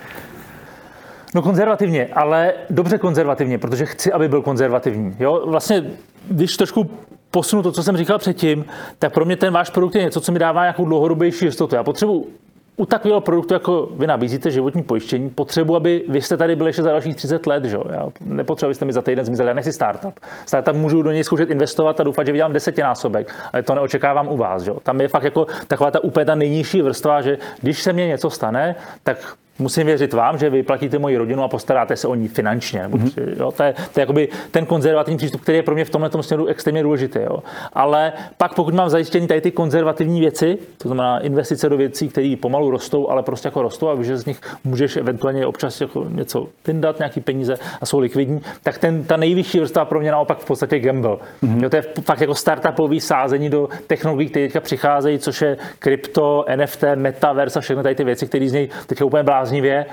No 1.35 1.41
konzervativně, 1.41 2.07
ale 2.13 2.53
dobře 2.69 2.97
konzervativně, 2.97 3.57
protože 3.57 3.85
chci, 3.85 4.11
aby 4.11 4.27
byl 4.27 4.41
konzervativní. 4.41 5.15
Jo? 5.19 5.43
Vlastně, 5.45 5.83
když 6.29 6.57
trošku 6.57 6.89
posunu 7.31 7.63
to, 7.63 7.71
co 7.71 7.83
jsem 7.83 7.97
říkal 7.97 8.17
předtím, 8.17 8.65
tak 8.99 9.13
pro 9.13 9.25
mě 9.25 9.35
ten 9.35 9.53
váš 9.53 9.69
produkt 9.69 9.95
je 9.95 10.03
něco, 10.03 10.21
co 10.21 10.31
mi 10.31 10.39
dává 10.39 10.61
nějakou 10.61 10.85
dlouhodobější 10.85 11.45
jistotu. 11.45 11.75
Já 11.75 11.83
potřebuji 11.83 12.27
u 12.77 12.85
takového 12.85 13.21
produktu, 13.21 13.53
jako 13.53 13.89
vy 13.97 14.07
nabízíte 14.07 14.51
životní 14.51 14.83
pojištění, 14.83 15.29
potřebuji, 15.29 15.75
aby 15.75 16.03
vy 16.09 16.21
jste 16.21 16.37
tady 16.37 16.55
byli 16.55 16.69
ještě 16.69 16.83
za 16.83 16.91
dalších 16.91 17.15
30 17.15 17.47
let. 17.47 17.65
Že? 17.65 17.77
Já 17.91 18.07
nepotřebuji, 18.21 18.67
abyste 18.67 18.85
mi 18.85 18.93
za 18.93 19.01
týden 19.01 19.25
zmizeli. 19.25 19.47
Já 19.47 19.53
nechci 19.53 19.73
startup. 19.73 20.19
Startup 20.45 20.75
můžu 20.75 21.01
do 21.01 21.11
něj 21.11 21.23
zkoušet 21.23 21.49
investovat 21.49 21.99
a 21.99 22.03
doufat, 22.03 22.25
že 22.25 22.31
vydělám 22.31 22.53
desetinásobek, 22.53 23.35
ale 23.53 23.63
to 23.63 23.75
neočekávám 23.75 24.27
u 24.27 24.37
vás. 24.37 24.63
Že? 24.63 24.71
Tam 24.83 25.01
je 25.01 25.07
fakt 25.07 25.23
jako 25.23 25.47
taková 25.67 25.91
ta 25.91 26.03
úplně 26.03 26.25
ta 26.25 26.35
nejnižší 26.35 26.81
vrstva, 26.81 27.21
že 27.21 27.37
když 27.61 27.83
se 27.83 27.93
mně 27.93 28.07
něco 28.07 28.29
stane, 28.29 28.75
tak 29.03 29.17
musím 29.59 29.85
věřit 29.85 30.13
vám, 30.13 30.37
že 30.37 30.49
vy 30.49 30.63
platíte 30.63 30.99
moji 30.99 31.17
rodinu 31.17 31.43
a 31.43 31.47
postaráte 31.47 31.95
se 31.95 32.07
o 32.07 32.15
ní 32.15 32.27
finančně. 32.27 32.83
Mm-hmm. 32.87 33.35
Jo, 33.39 33.51
to 33.51 33.63
je, 33.63 33.73
to 33.73 33.99
je 33.99 34.01
jakoby 34.01 34.29
ten 34.51 34.65
konzervativní 34.65 35.17
přístup, 35.17 35.41
který 35.41 35.57
je 35.57 35.63
pro 35.63 35.75
mě 35.75 35.85
v 35.85 35.89
tomhle 35.89 36.09
směru 36.21 36.45
extrémně 36.45 36.83
důležitý. 36.83 37.19
Jo. 37.19 37.43
Ale 37.73 38.13
pak, 38.37 38.53
pokud 38.53 38.73
mám 38.73 38.89
zajištění 38.89 39.27
tady 39.27 39.41
ty 39.41 39.51
konzervativní 39.51 40.19
věci, 40.19 40.57
to 40.77 40.87
znamená 40.87 41.19
investice 41.19 41.69
do 41.69 41.77
věcí, 41.77 42.09
které 42.09 42.35
pomalu 42.41 42.71
rostou, 42.71 43.09
ale 43.09 43.23
prostě 43.23 43.47
jako 43.47 43.61
rostou 43.61 43.89
a 43.89 44.03
že 44.03 44.17
z 44.17 44.25
nich 44.25 44.41
můžeš 44.63 44.95
eventuálně 44.95 45.45
občas 45.45 45.81
jako 45.81 46.05
něco 46.09 46.47
vyndat, 46.67 46.99
nějaký 46.99 47.21
peníze 47.21 47.57
a 47.81 47.85
jsou 47.85 47.99
likvidní, 47.99 48.41
tak 48.63 48.77
ten, 48.77 49.03
ta 49.03 49.17
nejvyšší 49.17 49.59
vrstva 49.59 49.85
pro 49.85 49.99
mě 49.99 50.11
naopak 50.11 50.37
v 50.37 50.45
podstatě 50.45 50.79
gamble. 50.79 51.17
Mm-hmm. 51.43 51.63
Jo, 51.63 51.69
to 51.69 51.75
je 51.75 51.83
fakt 52.01 52.21
jako 52.21 52.35
startupový 52.35 52.99
sázení 52.99 53.49
do 53.49 53.69
technologií, 53.87 54.29
které 54.29 54.45
teďka 54.45 54.59
přicházejí, 54.59 55.19
což 55.19 55.41
je 55.41 55.57
krypto, 55.79 56.45
NFT, 56.55 56.83
metaverse 56.95 57.59
a 57.59 57.61
všechny 57.61 57.83
tady 57.83 57.95
ty 57.95 58.03
věci, 58.03 58.27
které 58.27 58.49
z 58.49 58.53
něj 58.53 58.69
teďka 58.87 59.05
úplně 59.05 59.23
blází 59.23 59.44
bláznivě, 59.45 59.85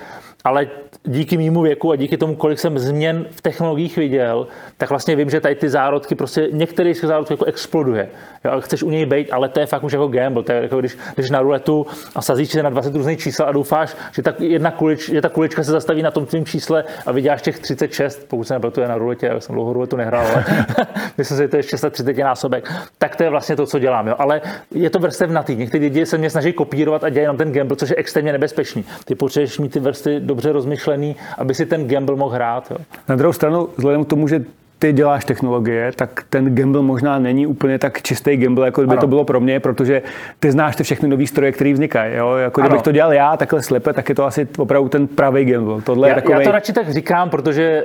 ale 0.44 0.66
díky 1.04 1.36
mýmu 1.36 1.62
věku 1.62 1.92
a 1.92 1.96
díky 1.96 2.16
tomu, 2.16 2.36
kolik 2.36 2.58
jsem 2.58 2.78
změn 2.78 3.26
v 3.30 3.40
technologiích 3.40 3.96
viděl, 3.96 4.46
tak 4.76 4.90
vlastně 4.90 5.16
vím, 5.16 5.30
že 5.30 5.40
tady 5.40 5.54
ty 5.54 5.68
zárodky, 5.68 6.14
prostě 6.14 6.48
některý 6.52 6.94
z 6.94 7.00
těch 7.00 7.08
zárodků 7.08 7.32
jako 7.32 7.44
exploduje. 7.44 8.08
Jo, 8.44 8.60
chceš 8.60 8.82
u 8.82 8.90
něj 8.90 9.06
být, 9.06 9.32
ale 9.32 9.48
to 9.48 9.60
je 9.60 9.66
fakt 9.66 9.84
už 9.84 9.92
jako 9.92 10.08
gamble. 10.08 10.42
To 10.42 10.52
je 10.52 10.62
jako 10.62 10.80
když, 10.80 10.98
když 11.14 11.30
na 11.30 11.40
ruletu 11.40 11.86
a 12.14 12.22
sazíš 12.22 12.50
se 12.50 12.62
na 12.62 12.70
20 12.70 12.94
různých 12.94 13.18
čísel 13.18 13.46
a 13.46 13.52
doufáš, 13.52 13.96
že 14.12 14.22
ta, 14.22 14.34
jedna 14.38 14.70
kulič, 14.70 15.08
že 15.08 15.20
ta 15.20 15.28
kulička 15.28 15.62
se 15.62 15.70
zastaví 15.70 16.02
na 16.02 16.10
tom 16.10 16.26
tvým 16.26 16.44
čísle 16.44 16.84
a 17.06 17.12
vyděláš 17.12 17.42
těch 17.42 17.58
36, 17.58 18.26
pokud 18.28 18.44
se 18.44 18.60
je 18.80 18.88
na 18.88 18.98
ruletě, 18.98 19.26
já 19.26 19.40
jsem 19.40 19.54
dlouho 19.54 19.72
ruletu 19.72 19.96
nehrál, 19.96 20.26
ale 20.26 20.44
myslím 21.18 21.36
si, 21.36 21.42
že 21.42 21.48
to 21.48 21.56
je 21.56 21.62
630 21.62 22.16
násobek, 22.18 22.72
tak 22.98 23.16
to 23.16 23.22
je 23.22 23.30
vlastně 23.30 23.56
to, 23.56 23.66
co 23.66 23.78
dělám. 23.78 24.08
Jo. 24.08 24.14
Ale 24.18 24.40
je 24.74 24.90
to 24.90 24.98
vrstevnatý. 24.98 25.56
Někteří 25.56 25.84
lidi 25.84 26.06
se 26.06 26.18
mě 26.18 26.30
snaží 26.30 26.52
kopírovat 26.52 27.04
a 27.04 27.08
dělají 27.08 27.24
jenom 27.24 27.36
ten 27.36 27.52
gamble, 27.52 27.76
což 27.76 27.90
je 27.90 27.96
extrémně 27.96 28.32
nebezpečný. 28.32 28.84
Ty 29.04 29.14
potřebuješ 29.14 29.58
mít 29.58 29.72
ty 29.72 29.80
vrsty 29.80 30.20
dobře 30.32 30.52
rozmyšlený, 30.52 31.16
aby 31.38 31.54
si 31.54 31.66
ten 31.66 31.88
gamble 31.88 32.16
mohl 32.16 32.34
hrát. 32.34 32.70
Jo. 32.70 32.76
Na 33.08 33.16
druhou 33.16 33.32
stranu, 33.32 33.68
vzhledem 33.76 34.04
k 34.04 34.08
tomu, 34.08 34.28
že 34.28 34.44
ty 34.82 34.92
děláš 34.92 35.24
technologie, 35.24 35.92
tak 35.96 36.24
ten 36.30 36.54
gamble 36.54 36.82
možná 36.82 37.18
není 37.18 37.46
úplně 37.46 37.78
tak 37.78 38.02
čistý 38.02 38.36
gamble, 38.36 38.66
jako 38.66 38.80
by 38.80 38.86
ano. 38.86 39.00
to 39.00 39.06
bylo 39.06 39.24
pro 39.24 39.40
mě, 39.40 39.60
protože 39.60 40.02
ty 40.40 40.52
znáš 40.52 40.76
ty 40.76 40.82
všechny 40.82 41.08
nové 41.08 41.26
stroje, 41.26 41.52
které 41.52 41.72
vznikají. 41.72 42.14
Jo? 42.14 42.34
Jako 42.34 42.60
ano. 42.60 42.68
kdybych 42.68 42.82
to 42.82 42.92
dělal 42.92 43.12
já 43.12 43.36
takhle 43.36 43.62
slepe, 43.62 43.92
tak 43.92 44.08
je 44.08 44.14
to 44.14 44.24
asi 44.24 44.48
opravdu 44.58 44.88
ten 44.88 45.06
pravý 45.06 45.44
gamble. 45.44 45.82
Tohle 45.82 46.08
já, 46.08 46.14
je 46.14 46.22
takovej... 46.22 46.40
já 46.40 46.48
to 46.48 46.52
radši 46.52 46.72
tak 46.72 46.90
říkám, 46.90 47.30
protože 47.30 47.84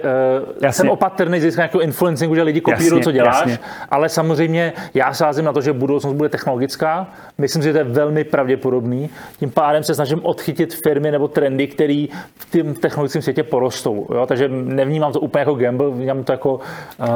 uh, 0.62 0.70
jsem 0.70 0.90
opatrný 0.90 1.40
z 1.40 1.58
jako 1.58 1.82
influencingu, 1.82 2.36
že 2.36 2.44
lidi 2.44 2.62
kopírují, 2.62 3.04
co 3.04 3.12
děláš, 3.12 3.36
jasně. 3.36 3.60
ale 3.90 4.10
samozřejmě 4.10 4.74
já 4.94 5.14
sázím 5.14 5.46
na 5.46 5.54
to, 5.54 5.62
že 5.62 5.74
budoucnost 5.74 6.14
bude 6.14 6.30
technologická. 6.30 7.08
Myslím 7.38 7.62
si, 7.62 7.68
že 7.68 7.74
to 7.74 7.80
je 7.80 7.84
velmi 7.84 8.24
pravděpodobný. 8.24 9.10
Tím 9.40 9.52
pádem 9.52 9.84
se 9.84 9.96
snažím 9.96 10.20
odchytit 10.24 10.74
firmy 10.74 11.12
nebo 11.12 11.28
trendy, 11.28 11.68
které 11.68 12.06
v 12.36 12.52
tom 12.52 12.74
technologickém 12.74 13.22
světě 13.22 13.44
porostou. 13.44 14.08
Jo? 14.14 14.26
Takže 14.26 14.48
nevnímám 14.50 15.12
to 15.12 15.20
úplně 15.20 15.40
jako 15.40 15.56
gamble, 15.56 15.90
vnímám 15.90 16.24
to 16.24 16.32
jako 16.32 16.60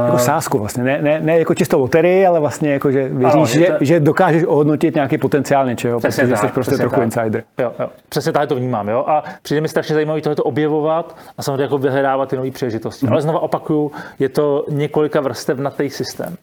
jako 0.05 0.17
sázku 0.17 0.57
vlastně, 0.59 0.83
ne, 0.83 1.01
ne, 1.01 1.19
ne 1.21 1.39
jako 1.39 1.55
čistou 1.55 1.79
loterii, 1.79 2.25
ale 2.25 2.39
vlastně 2.39 2.73
jako, 2.73 2.91
že 2.91 3.09
věříš, 3.09 3.33
ano, 3.33 3.45
že, 3.45 3.65
to... 3.65 3.85
že 3.85 3.99
dokážeš 3.99 4.43
ohodnotit 4.43 4.95
nějaký 4.95 5.17
potenciál 5.17 5.65
něčeho, 5.65 5.99
přesně 5.99 6.23
protože 6.23 6.41
tak, 6.41 6.49
jsi 6.49 6.53
prostě 6.53 6.77
trochu 6.77 6.95
tak. 6.95 7.03
insider. 7.03 7.43
Jo, 7.59 7.73
jo. 7.79 7.89
Přesně 8.09 8.31
tak 8.31 8.49
to 8.49 8.55
vnímám. 8.55 8.89
Jo? 8.89 9.03
A 9.07 9.23
přijde 9.41 9.61
mi 9.61 9.67
strašně 9.67 9.95
zajímavé 9.95 10.21
tohle 10.21 10.35
objevovat 10.35 11.15
a 11.37 11.43
samozřejmě 11.43 11.63
jako 11.63 11.77
vyhledávat 11.77 12.29
ty 12.29 12.35
nové 12.35 12.51
příležitosti. 12.51 13.05
Mm-hmm. 13.05 13.11
Ale 13.11 13.21
znovu 13.21 13.39
opakuju, 13.39 13.91
je 14.19 14.29
to 14.29 14.65
několika 14.69 15.21
vrstev 15.21 15.59
na 15.59 15.69
ten 15.69 15.89
systém. 15.89 16.35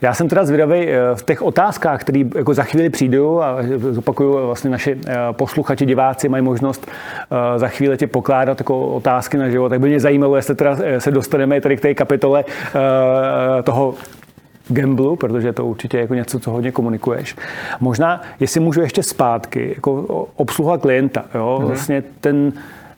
Já 0.00 0.14
jsem 0.14 0.28
teda 0.28 0.44
zvědavý 0.44 0.88
eh, 0.88 0.98
v 1.14 1.22
těch 1.22 1.42
otázkách, 1.42 2.00
které 2.00 2.22
jako 2.34 2.54
za 2.54 2.62
chvíli 2.62 2.90
přijdou 2.90 3.40
a 3.40 3.56
zopakuju, 3.90 4.46
vlastně 4.46 4.70
naši 4.70 4.96
eh, 5.06 5.16
posluchači, 5.32 5.86
diváci 5.86 6.28
mají 6.28 6.44
možnost 6.44 6.86
eh, 6.86 7.58
za 7.58 7.68
chvíli 7.68 7.96
ti 7.96 8.06
pokládat 8.06 8.60
jako 8.60 8.86
otázky 8.86 9.36
na 9.36 9.48
život. 9.48 9.68
Tak 9.68 9.80
by 9.80 9.88
mě 9.88 10.00
zajímalo, 10.00 10.36
jestli 10.36 10.54
teda 10.54 10.76
se 10.98 11.10
dostaneme 11.10 11.60
tady 11.60 11.76
k 11.76 11.80
té 11.80 11.94
kapitole 11.94 12.44
toho 13.64 13.94
gamblu, 14.68 15.16
protože 15.16 15.52
to 15.52 15.66
určitě 15.66 15.96
je 15.96 16.00
jako 16.00 16.14
něco, 16.14 16.40
co 16.40 16.50
hodně 16.50 16.72
komunikuješ. 16.72 17.36
Možná, 17.80 18.22
jestli 18.40 18.60
můžu 18.60 18.80
ještě 18.80 19.02
zpátky, 19.02 19.72
jako 19.74 20.02
obsluha 20.36 20.78
klienta, 20.78 21.24
jo? 21.34 21.58
Mm-hmm. 21.60 21.66
vlastně 21.66 22.02
ten 22.20 22.52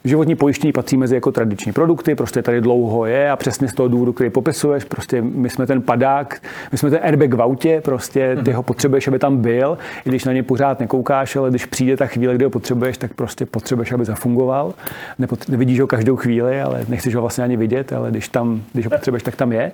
Životní 0.05 0.35
pojištění 0.35 0.73
patří 0.73 0.97
mezi 0.97 1.14
jako 1.14 1.33
tradiční 1.33 1.73
produkty, 1.73 2.14
prostě 2.14 2.43
tady 2.43 2.61
dlouho 2.61 3.07
je 3.07 3.31
a 3.31 3.37
přesně 3.37 3.69
z 3.69 3.75
toho 3.75 3.88
důvodu, 3.88 4.12
který 4.12 4.31
popisuješ, 4.31 4.85
prostě 4.85 5.23
my 5.23 5.50
jsme 5.50 5.67
ten 5.67 5.83
padák, 5.83 6.43
my 6.73 6.78
jsme 6.78 6.90
ten 6.90 6.99
airbag 7.02 7.35
v 7.35 7.43
autě, 7.43 7.81
prostě 7.85 8.37
ty 8.45 8.52
ho 8.52 8.62
potřebuješ, 8.62 9.09
aby 9.09 9.19
tam 9.19 9.37
byl, 9.37 9.78
i 10.05 10.09
když 10.09 10.25
na 10.25 10.33
ně 10.33 10.43
pořád 10.43 10.81
nekoukáš, 10.81 11.37
ale 11.37 11.50
když 11.50 11.67
přijde 11.67 11.97
ta 11.97 12.07
chvíle, 12.07 12.35
kdy 12.35 12.45
ho 12.45 12.50
potřebuješ, 12.50 12.99
tak 12.99 13.14
prostě 13.14 13.47
potřebuješ, 13.47 13.93
aby 13.93 14.05
zafungoval. 14.05 14.75
Nepot- 15.21 15.50
nevidíš 15.50 15.81
ho 15.81 15.87
každou 15.87 16.17
chvíli, 16.17 16.61
ale 16.61 16.85
nechceš 16.88 17.14
ho 17.14 17.21
vlastně 17.21 17.45
ani 17.45 17.57
vidět, 17.57 17.93
ale 17.93 18.11
když, 18.11 18.28
tam, 18.28 18.62
když 18.73 18.87
ho 18.87 18.90
potřebuješ, 18.90 19.23
tak 19.23 19.37
tam 19.37 19.52
je. 19.52 19.73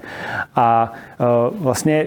A 0.57 0.93
uh, 1.53 1.63
vlastně 1.63 2.07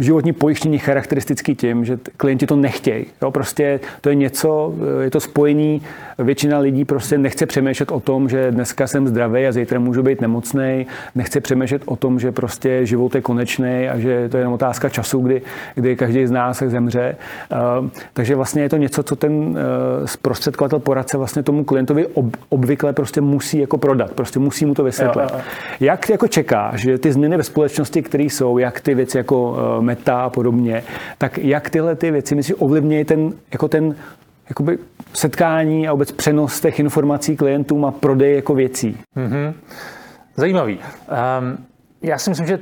životní 0.00 0.32
pojištění 0.32 0.78
charakteristický 0.78 1.54
tím, 1.54 1.84
že 1.84 1.98
klienti 2.16 2.46
to 2.46 2.56
nechtějí. 2.56 3.06
Jo? 3.22 3.30
Prostě 3.30 3.80
to 4.00 4.08
je 4.08 4.14
něco, 4.14 4.74
je 5.00 5.10
to 5.10 5.20
spojení, 5.20 5.82
většina 6.18 6.58
lidí 6.58 6.84
prostě 6.84 7.18
nechce 7.18 7.43
přemýšlet 7.46 7.92
o 7.92 8.00
tom, 8.00 8.28
že 8.28 8.50
dneska 8.50 8.86
jsem 8.86 9.08
zdravý 9.08 9.46
a 9.46 9.52
zítra 9.52 9.78
můžu 9.78 10.02
být 10.02 10.20
nemocný, 10.20 10.86
nechce 11.14 11.40
přemýšlet 11.40 11.82
o 11.86 11.96
tom, 11.96 12.18
že 12.18 12.32
prostě 12.32 12.86
život 12.86 13.14
je 13.14 13.20
konečný 13.20 13.88
a 13.88 13.98
že 13.98 14.28
to 14.28 14.36
je 14.36 14.42
jen 14.42 14.52
otázka 14.52 14.88
času, 14.88 15.20
kdy, 15.20 15.42
kdy 15.74 15.96
každý 15.96 16.26
z 16.26 16.30
nás 16.30 16.58
se 16.58 16.70
zemře. 16.70 17.16
Uh, 17.80 17.88
takže 18.12 18.36
vlastně 18.36 18.62
je 18.62 18.68
to 18.68 18.76
něco, 18.76 19.02
co 19.02 19.16
ten 19.16 19.32
uh, 19.32 19.56
zprostředkovatel 20.04 20.78
poradce 20.78 21.16
vlastně 21.18 21.42
tomu 21.42 21.64
klientovi 21.64 22.06
ob, 22.06 22.36
obvykle 22.48 22.92
prostě 22.92 23.20
musí 23.20 23.58
jako 23.58 23.78
prodat, 23.78 24.12
prostě 24.12 24.38
musí 24.38 24.66
mu 24.66 24.74
to 24.74 24.84
vysvětlit. 24.84 25.22
Jo, 25.22 25.28
jo, 25.32 25.38
jo. 25.38 25.44
Jak 25.80 26.10
jako 26.10 26.28
čekáš, 26.28 26.80
že 26.80 26.98
ty 26.98 27.12
změny 27.12 27.36
ve 27.36 27.42
společnosti, 27.42 28.02
které 28.02 28.24
jsou, 28.24 28.58
jak 28.58 28.80
ty 28.80 28.94
věci 28.94 29.18
jako 29.18 29.50
uh, 29.50 29.84
meta 29.84 30.20
a 30.20 30.30
podobně, 30.30 30.82
tak 31.18 31.38
jak 31.38 31.70
tyhle 31.70 31.96
ty 31.96 32.10
věci 32.10 32.34
myslíš 32.34 32.56
ovlivňují 32.58 33.04
ten, 33.04 33.32
jako 33.52 33.68
ten 33.68 33.94
jakoby 34.48 34.78
setkání 35.16 35.88
a 35.88 35.92
vůbec 35.92 36.12
přenos 36.12 36.60
těch 36.60 36.80
informací 36.80 37.36
klientům 37.36 37.84
a 37.84 37.90
prodej 37.90 38.34
jako 38.34 38.54
věcí. 38.54 38.98
Mm-hmm. 39.16 39.54
Zajímavý. 40.36 40.78
Um, 40.78 41.66
já 42.02 42.18
si 42.18 42.30
myslím, 42.30 42.46
že 42.46 42.58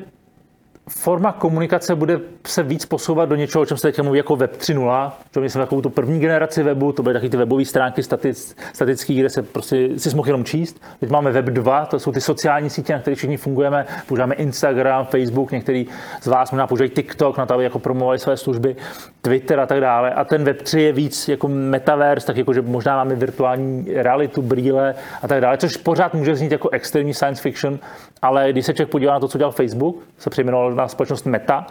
forma 0.89 1.33
komunikace 1.33 1.95
bude 1.95 2.21
se 2.47 2.63
víc 2.63 2.87
posouvat 2.87 3.29
do 3.29 3.37
něčeho, 3.37 3.63
o 3.63 3.67
čem 3.67 3.77
se 3.77 3.89
teď 3.89 4.01
mluví 4.01 4.17
jako 4.17 4.37
Web 4.37 4.57
3.0, 4.57 5.13
že 5.35 5.41
my 5.41 5.51
jsme 5.51 5.61
takovou 5.61 5.81
tu 5.81 5.91
první 5.91 6.21
generaci 6.21 6.63
webu, 6.63 6.93
to 6.93 7.03
byly 7.03 7.15
taky 7.15 7.29
ty 7.29 7.37
webové 7.37 7.65
stránky 7.65 8.03
static, 8.03 8.57
statické, 8.73 9.15
kde 9.15 9.29
se 9.29 9.43
prostě 9.43 9.89
si 9.99 10.17
mohl 10.17 10.29
jenom 10.29 10.45
číst. 10.45 10.83
Teď 11.01 11.11
máme 11.11 11.33
Web 11.33 11.45
2, 11.45 11.87
to 11.87 11.99
jsou 11.99 12.13
ty 12.13 12.21
sociální 12.21 12.71
sítě, 12.71 12.93
na 12.93 12.99
kterých 12.99 13.19
všichni 13.19 13.37
fungujeme. 13.37 13.87
Používáme 14.07 14.35
Instagram, 14.35 15.07
Facebook, 15.07 15.51
některý 15.51 15.87
z 16.23 16.27
vás 16.27 16.51
možná 16.51 16.67
používají 16.67 16.91
TikTok 16.91 17.39
na 17.39 17.47
to, 17.47 17.55
aby 17.55 17.65
jako 17.65 17.79
promovali 17.79 18.19
své 18.19 18.37
služby, 18.37 18.77
Twitter 19.23 19.61
a 19.61 19.67
tak 19.67 19.81
dále. 19.81 20.11
A 20.11 20.25
ten 20.25 20.45
Web 20.45 20.63
3 20.63 20.81
je 20.81 20.93
víc 20.93 21.29
jako 21.29 21.49
metaverse, 21.49 22.27
tak 22.27 22.37
jako, 22.37 22.55
že 22.55 22.63
možná 22.63 22.97
máme 22.97 23.15
virtuální 23.15 23.87
realitu, 23.95 24.43
brýle 24.43 24.95
a 25.23 25.29
tak 25.29 25.41
dále, 25.41 25.59
což 25.59 25.77
pořád 25.77 26.15
může 26.15 26.37
znít 26.37 26.53
jako 26.53 26.69
extrémní 26.71 27.15
science 27.15 27.43
fiction, 27.43 27.79
ale 28.23 28.53
když 28.53 28.67
se 28.67 28.75
člověk 28.75 28.91
podívá 28.91 29.13
na 29.13 29.21
to, 29.21 29.29
co 29.29 29.39
dělal 29.39 29.53
Facebook, 29.53 29.97
se 30.19 30.31
přejmenoval 30.31 30.72
na 30.75 30.89
společnost 30.89 31.27
Meta. 31.27 31.67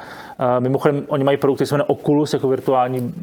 Mimochodem, 0.59 1.03
oni 1.07 1.23
mají 1.23 1.37
produkty, 1.37 1.65
se 1.65 1.75
jmenuje 1.75 1.87
Oculus, 1.87 2.33
jako 2.33 2.47
virtuální 2.47 3.13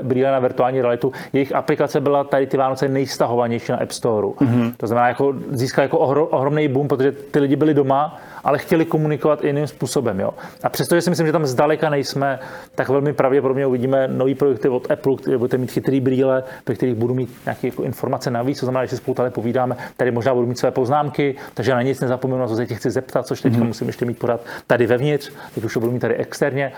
e, 0.00 0.02
brýle 0.02 0.30
na 0.30 0.38
virtuální 0.38 0.80
realitu. 0.80 1.12
Jejich 1.32 1.54
aplikace 1.54 2.00
byla 2.00 2.24
tady 2.24 2.46
ty 2.46 2.56
Vánoce 2.56 2.88
nejstahovanější 2.88 3.72
na 3.72 3.78
App 3.78 3.92
Store. 3.92 4.26
Mm-hmm. 4.26 4.72
To 4.76 4.86
znamená, 4.86 5.08
jako 5.08 5.34
získal 5.50 5.82
jako 5.82 5.98
ohromný 5.98 6.68
boom, 6.68 6.88
protože 6.88 7.12
ty 7.12 7.38
lidi 7.38 7.56
byli 7.56 7.74
doma 7.74 8.20
ale 8.44 8.58
chtěli 8.58 8.84
komunikovat 8.84 9.44
jiným 9.44 9.66
způsobem. 9.66 10.20
Jo. 10.20 10.30
A 10.62 10.68
přestože 10.68 11.02
si 11.02 11.10
myslím, 11.10 11.26
že 11.26 11.32
tam 11.32 11.46
zdaleka 11.46 11.90
nejsme, 11.90 12.38
tak 12.74 12.88
velmi 12.88 13.12
pravděpodobně 13.12 13.66
uvidíme 13.66 14.08
nový 14.08 14.34
projekty 14.34 14.68
od 14.68 14.90
Apple, 14.90 15.16
které 15.16 15.38
budete 15.38 15.58
mít 15.58 15.70
chytrý 15.70 16.00
brýle, 16.00 16.44
ve 16.68 16.74
kterých 16.74 16.94
budu 16.94 17.14
mít 17.14 17.30
nějaké 17.44 17.66
jako 17.66 17.82
informace 17.82 18.30
navíc, 18.30 18.60
to 18.60 18.66
znamená, 18.66 18.84
že 18.84 18.90
si 18.90 18.96
spolu 18.96 19.14
tady 19.14 19.30
povídáme, 19.30 19.76
tady 19.96 20.10
možná 20.10 20.34
budu 20.34 20.46
mít 20.46 20.58
své 20.58 20.70
poznámky, 20.70 21.34
takže 21.54 21.74
na 21.74 21.82
nic 21.82 22.00
nezapomenu, 22.00 22.40
na 22.40 22.48
co 22.48 22.56
se 22.56 22.66
tě 22.66 22.74
chci 22.74 22.90
zeptat, 22.90 23.26
což 23.26 23.40
teď 23.40 23.52
mm-hmm. 23.52 23.64
musím 23.64 23.86
ještě 23.86 24.04
mít 24.04 24.18
pořád 24.18 24.40
tady 24.66 24.86
vevnitř, 24.86 25.32
teď 25.54 25.64
už 25.64 25.74
to 25.74 25.80
budu 25.80 25.92
mít 25.92 26.00
tady 26.00 26.14
externě. 26.14 26.59
Yeah. 26.60 26.76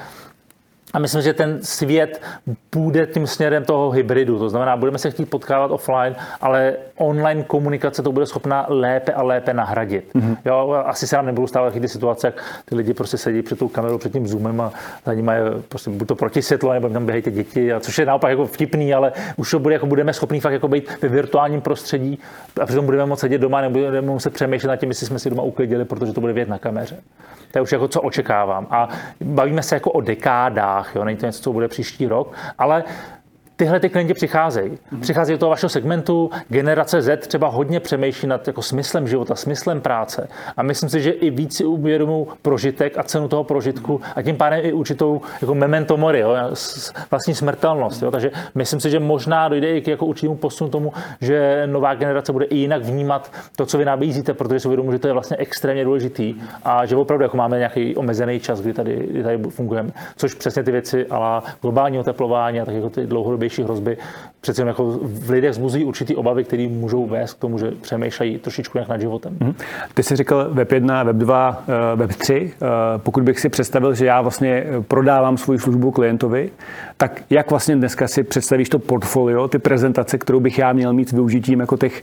A 0.92 0.98
myslím, 0.98 1.22
že 1.22 1.32
ten 1.32 1.58
svět 1.62 2.22
půjde 2.70 3.06
tím 3.06 3.26
směrem 3.26 3.64
toho 3.64 3.90
hybridu. 3.90 4.38
To 4.38 4.48
znamená, 4.48 4.76
budeme 4.76 4.98
se 4.98 5.10
chtít 5.10 5.30
potkávat 5.30 5.70
offline, 5.70 6.16
ale 6.40 6.74
online 6.96 7.42
komunikace 7.42 8.02
to 8.02 8.12
bude 8.12 8.26
schopná 8.26 8.66
lépe 8.68 9.12
a 9.12 9.22
lépe 9.22 9.54
nahradit. 9.54 10.14
Mm-hmm. 10.14 10.36
Jo, 10.44 10.82
asi 10.86 11.06
se 11.06 11.16
nám 11.16 11.26
nebudou 11.26 11.46
stávat 11.46 11.72
ty 11.72 11.88
situace, 11.88 12.26
jak 12.26 12.62
ty 12.64 12.74
lidi 12.74 12.94
prostě 12.94 13.18
sedí 13.18 13.42
před 13.42 13.58
tou 13.58 13.68
kamerou, 13.68 13.98
před 13.98 14.12
tím 14.12 14.26
zoomem 14.26 14.60
a 14.60 14.72
za 15.06 15.14
nimi 15.14 15.32
je 15.34 15.42
prostě 15.68 15.90
buď 15.90 16.08
to 16.08 16.14
protisvětlo, 16.14 16.72
nebo 16.72 16.88
tam 16.88 17.06
běhají 17.06 17.22
ty 17.22 17.30
děti, 17.30 17.72
a 17.72 17.80
což 17.80 17.98
je 17.98 18.06
naopak 18.06 18.30
jako 18.30 18.46
vtipný, 18.46 18.94
ale 18.94 19.12
už 19.36 19.50
to 19.50 19.58
bude, 19.58 19.74
jako 19.74 19.86
budeme 19.86 20.12
schopni 20.12 20.40
fakt 20.40 20.52
jako 20.52 20.68
být 20.68 21.02
ve 21.02 21.08
virtuálním 21.08 21.60
prostředí 21.60 22.18
a 22.60 22.66
přitom 22.66 22.84
budeme 22.84 23.06
moct 23.06 23.20
sedět 23.20 23.38
doma, 23.38 23.60
nebo 23.60 23.78
budeme 23.78 24.00
muset 24.00 24.34
přemýšlet 24.34 24.68
nad 24.68 24.76
tím, 24.76 24.88
jestli 24.88 25.06
jsme 25.06 25.18
si 25.18 25.30
doma 25.30 25.42
uklidili, 25.42 25.84
protože 25.84 26.12
to 26.12 26.20
bude 26.20 26.32
vědět 26.32 26.50
na 26.50 26.58
kameře. 26.58 26.96
To 27.52 27.58
je 27.58 27.62
už 27.62 27.72
jako 27.72 27.88
co 27.88 28.00
očekávám. 28.00 28.66
A 28.70 28.88
bavíme 29.20 29.62
se 29.62 29.74
jako 29.74 29.90
o 29.90 30.00
dekádách, 30.00 30.81
jo? 30.94 31.04
není 31.04 31.18
to 31.18 31.26
něco, 31.26 31.42
co 31.42 31.52
bude 31.52 31.68
příští 31.68 32.06
rok, 32.06 32.34
ale 32.58 32.84
tyhle 33.62 33.80
ty 33.80 33.88
klienti 33.88 34.14
přicházejí. 34.14 34.70
Mm-hmm. 34.70 35.00
Přicházejí 35.00 35.34
do 35.34 35.38
toho 35.38 35.50
vašeho 35.50 35.70
segmentu, 35.70 36.30
generace 36.48 37.02
Z 37.02 37.26
třeba 37.26 37.48
hodně 37.48 37.80
přemýšlí 37.80 38.28
nad 38.28 38.46
jako 38.46 38.62
smyslem 38.62 39.08
života, 39.08 39.34
smyslem 39.34 39.80
práce. 39.80 40.28
A 40.56 40.62
myslím 40.62 40.88
si, 40.88 41.00
že 41.00 41.10
i 41.10 41.30
víc 41.30 41.56
si 41.56 41.64
uvědomují 41.64 42.26
prožitek 42.42 42.98
a 42.98 43.02
cenu 43.02 43.28
toho 43.28 43.44
prožitku 43.44 44.00
a 44.16 44.22
tím 44.22 44.36
pádem 44.36 44.60
i 44.62 44.72
určitou 44.72 45.20
jako 45.40 45.54
memento 45.54 45.96
mori, 45.96 46.20
jo, 46.20 46.34
vlastní 47.10 47.34
smrtelnost. 47.34 48.02
Jo. 48.02 48.10
Takže 48.10 48.30
myslím 48.54 48.80
si, 48.80 48.90
že 48.90 49.00
možná 49.00 49.48
dojde 49.48 49.76
i 49.76 49.80
k 49.80 49.88
jako 49.88 50.06
určitému 50.06 50.36
posunu 50.36 50.70
tomu, 50.70 50.92
že 51.20 51.62
nová 51.66 51.94
generace 51.94 52.32
bude 52.32 52.44
i 52.44 52.56
jinak 52.56 52.82
vnímat 52.82 53.32
to, 53.56 53.66
co 53.66 53.78
vy 53.78 53.84
nabízíte, 53.84 54.34
protože 54.34 54.60
si 54.60 54.68
uvědomují, 54.68 54.94
že 54.94 54.98
to 54.98 55.06
je 55.06 55.12
vlastně 55.12 55.36
extrémně 55.36 55.84
důležitý 55.84 56.34
a 56.64 56.86
že 56.86 56.96
opravdu 56.96 57.22
jako 57.22 57.36
máme 57.36 57.58
nějaký 57.58 57.96
omezený 57.96 58.40
čas, 58.40 58.60
kdy 58.60 58.72
tady, 58.72 59.06
kdy 59.10 59.22
tady 59.22 59.38
fungujeme. 59.38 59.90
Což 60.16 60.34
přesně 60.34 60.62
ty 60.62 60.72
věci, 60.72 61.06
ale 61.06 61.42
globální 61.62 61.98
oteplování 61.98 62.60
a 62.60 62.64
tak 62.64 62.74
jako 62.74 62.90
ty 62.90 63.06
dlouhodobě 63.06 63.51
největší 63.52 63.62
hrozby 63.62 63.96
přece 64.40 64.62
jako 64.62 64.98
v 65.02 65.30
lidech 65.30 65.52
zbuzují 65.52 65.84
určitý 65.84 66.16
obavy, 66.16 66.44
které 66.44 66.68
můžou 66.68 67.06
vést 67.06 67.34
k 67.34 67.38
tomu, 67.38 67.58
že 67.58 67.70
přemýšlejí 67.80 68.38
trošičku 68.38 68.78
jak 68.78 68.88
nad 68.88 69.00
životem. 69.00 69.36
Mm. 69.40 69.54
Ty 69.94 70.02
jsi 70.02 70.16
říkal 70.16 70.48
web 70.50 70.72
1, 70.72 71.02
web 71.02 71.16
2, 71.16 71.64
eh, 71.68 71.96
web 71.96 72.12
3. 72.12 72.52
Eh, 72.54 72.66
pokud 72.96 73.22
bych 73.22 73.40
si 73.40 73.48
představil, 73.48 73.94
že 73.94 74.06
já 74.06 74.20
vlastně 74.20 74.66
prodávám 74.88 75.38
svou 75.38 75.58
službu 75.58 75.90
klientovi, 75.90 76.50
tak 76.96 77.22
jak 77.30 77.50
vlastně 77.50 77.76
dneska 77.76 78.08
si 78.08 78.22
představíš 78.22 78.68
to 78.68 78.78
portfolio, 78.78 79.48
ty 79.48 79.58
prezentace, 79.58 80.18
kterou 80.18 80.40
bych 80.40 80.58
já 80.58 80.72
měl 80.72 80.92
mít 80.92 81.08
s 81.08 81.12
využitím 81.12 81.60
jako 81.60 81.76
těch 81.76 82.02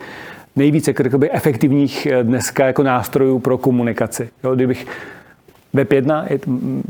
nejvíce 0.55 0.93
efektivních 1.31 2.05
eh, 2.05 2.23
dneska 2.23 2.65
jako 2.65 2.83
nástrojů 2.83 3.39
pro 3.39 3.57
komunikaci. 3.57 4.29
Jo, 4.43 4.55
kdybych 4.55 4.87
Web 5.73 5.91
1 5.91 6.25
je, 6.29 6.39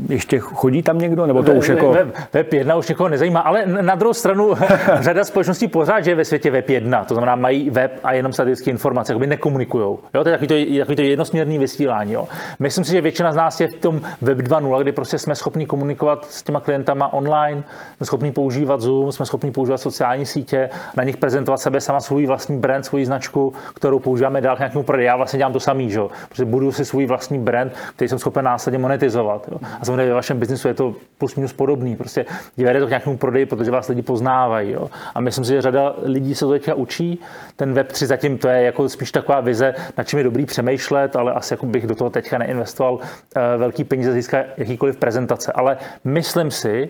ještě 0.08 0.38
chodí 0.38 0.82
tam 0.82 0.98
někdo, 0.98 1.26
nebo 1.26 1.42
to 1.42 1.52
už 1.52 1.68
jako... 1.68 1.92
Web, 1.92 2.08
web 2.32 2.52
1 2.52 2.76
už 2.76 2.88
někoho 2.88 3.08
nezajímá, 3.08 3.40
ale 3.40 3.66
na 3.66 3.94
druhou 3.94 4.14
stranu 4.14 4.54
řada 5.00 5.24
společností 5.24 5.68
pořád 5.68 6.06
je 6.06 6.14
ve 6.14 6.24
světě 6.24 6.50
Web 6.50 6.68
1, 6.68 7.04
to 7.04 7.14
znamená 7.14 7.36
mají 7.36 7.70
web 7.70 8.00
a 8.04 8.12
jenom 8.12 8.32
statické 8.32 8.70
informace, 8.70 9.12
jakoby 9.12 9.26
nekomunikují. 9.26 9.82
Jo, 10.14 10.22
to 10.24 10.28
je 10.28 10.38
takový 10.38 10.48
to, 10.48 10.78
takový 10.78 10.96
to 10.96 11.02
jednosměrný 11.02 11.58
vysílání. 11.58 12.12
Jo. 12.12 12.28
Myslím 12.58 12.84
si, 12.84 12.92
že 12.92 13.00
většina 13.00 13.32
z 13.32 13.36
nás 13.36 13.60
je 13.60 13.68
v 13.68 13.74
tom 13.74 14.00
Web 14.20 14.38
2.0, 14.38 14.82
kdy 14.82 14.92
prostě 14.92 15.18
jsme 15.18 15.34
schopni 15.34 15.66
komunikovat 15.66 16.26
s 16.30 16.42
těma 16.42 16.60
klientama 16.60 17.12
online, 17.12 17.62
jsme 17.96 18.06
schopni 18.06 18.32
používat 18.32 18.80
Zoom, 18.80 19.12
jsme 19.12 19.26
schopni 19.26 19.50
používat 19.50 19.78
sociální 19.78 20.26
sítě, 20.26 20.70
na 20.96 21.04
nich 21.04 21.16
prezentovat 21.16 21.56
sebe 21.56 21.80
sama 21.80 22.00
svůj 22.00 22.26
vlastní 22.26 22.58
brand, 22.58 22.84
svoji 22.84 23.06
značku, 23.06 23.52
kterou 23.74 23.98
používáme 23.98 24.40
dál 24.40 24.56
k 24.56 24.58
nějakému 24.58 24.84
prodeji. 24.84 25.06
Já 25.06 25.16
vlastně 25.16 25.36
dělám 25.36 25.52
to 25.52 25.60
samý, 25.60 25.90
že? 25.90 26.00
Protože 26.28 26.44
budu 26.44 26.72
si 26.72 26.84
svůj 26.84 27.06
vlastní 27.06 27.38
brand, 27.38 27.72
který 27.94 28.08
jsem 28.08 28.18
schopen 28.18 28.44
následně 28.70 28.78
monetizovat. 28.78 29.48
Jo. 29.50 29.58
A 29.80 29.84
samozřejmě 29.84 30.06
ve 30.06 30.14
vašem 30.14 30.38
biznisu 30.38 30.68
je 30.68 30.74
to 30.74 30.94
plus 31.18 31.36
minus 31.36 31.52
podobný. 31.52 31.96
Prostě 31.96 32.26
vede 32.56 32.80
to 32.80 32.86
k 32.86 32.88
nějakému 32.88 33.16
prodeji, 33.16 33.46
protože 33.46 33.70
vás 33.70 33.88
lidi 33.88 34.02
poznávají. 34.02 34.70
Jo. 34.70 34.90
A 35.14 35.20
myslím 35.20 35.44
si, 35.44 35.52
že 35.52 35.62
řada 35.62 35.94
lidí 36.02 36.34
se 36.34 36.44
to 36.44 36.50
teďka 36.50 36.74
učí. 36.74 37.18
Ten 37.56 37.74
Web 37.74 37.92
3 37.92 38.06
zatím 38.06 38.38
to 38.38 38.48
je 38.48 38.62
jako 38.62 38.88
spíš 38.88 39.12
taková 39.12 39.40
vize, 39.40 39.74
na 39.98 40.04
čím 40.04 40.18
je 40.18 40.24
dobrý 40.24 40.46
přemýšlet, 40.46 41.16
ale 41.16 41.32
asi 41.32 41.54
jako 41.54 41.66
bych 41.66 41.86
do 41.86 41.94
toho 41.94 42.10
teďka 42.10 42.38
neinvestoval 42.38 42.98
eh, 43.00 43.56
velký 43.56 43.84
peníze 43.84 44.12
získat 44.12 44.46
jakýkoliv 44.56 44.96
prezentace. 44.96 45.52
Ale 45.52 45.76
myslím 46.04 46.50
si, 46.50 46.88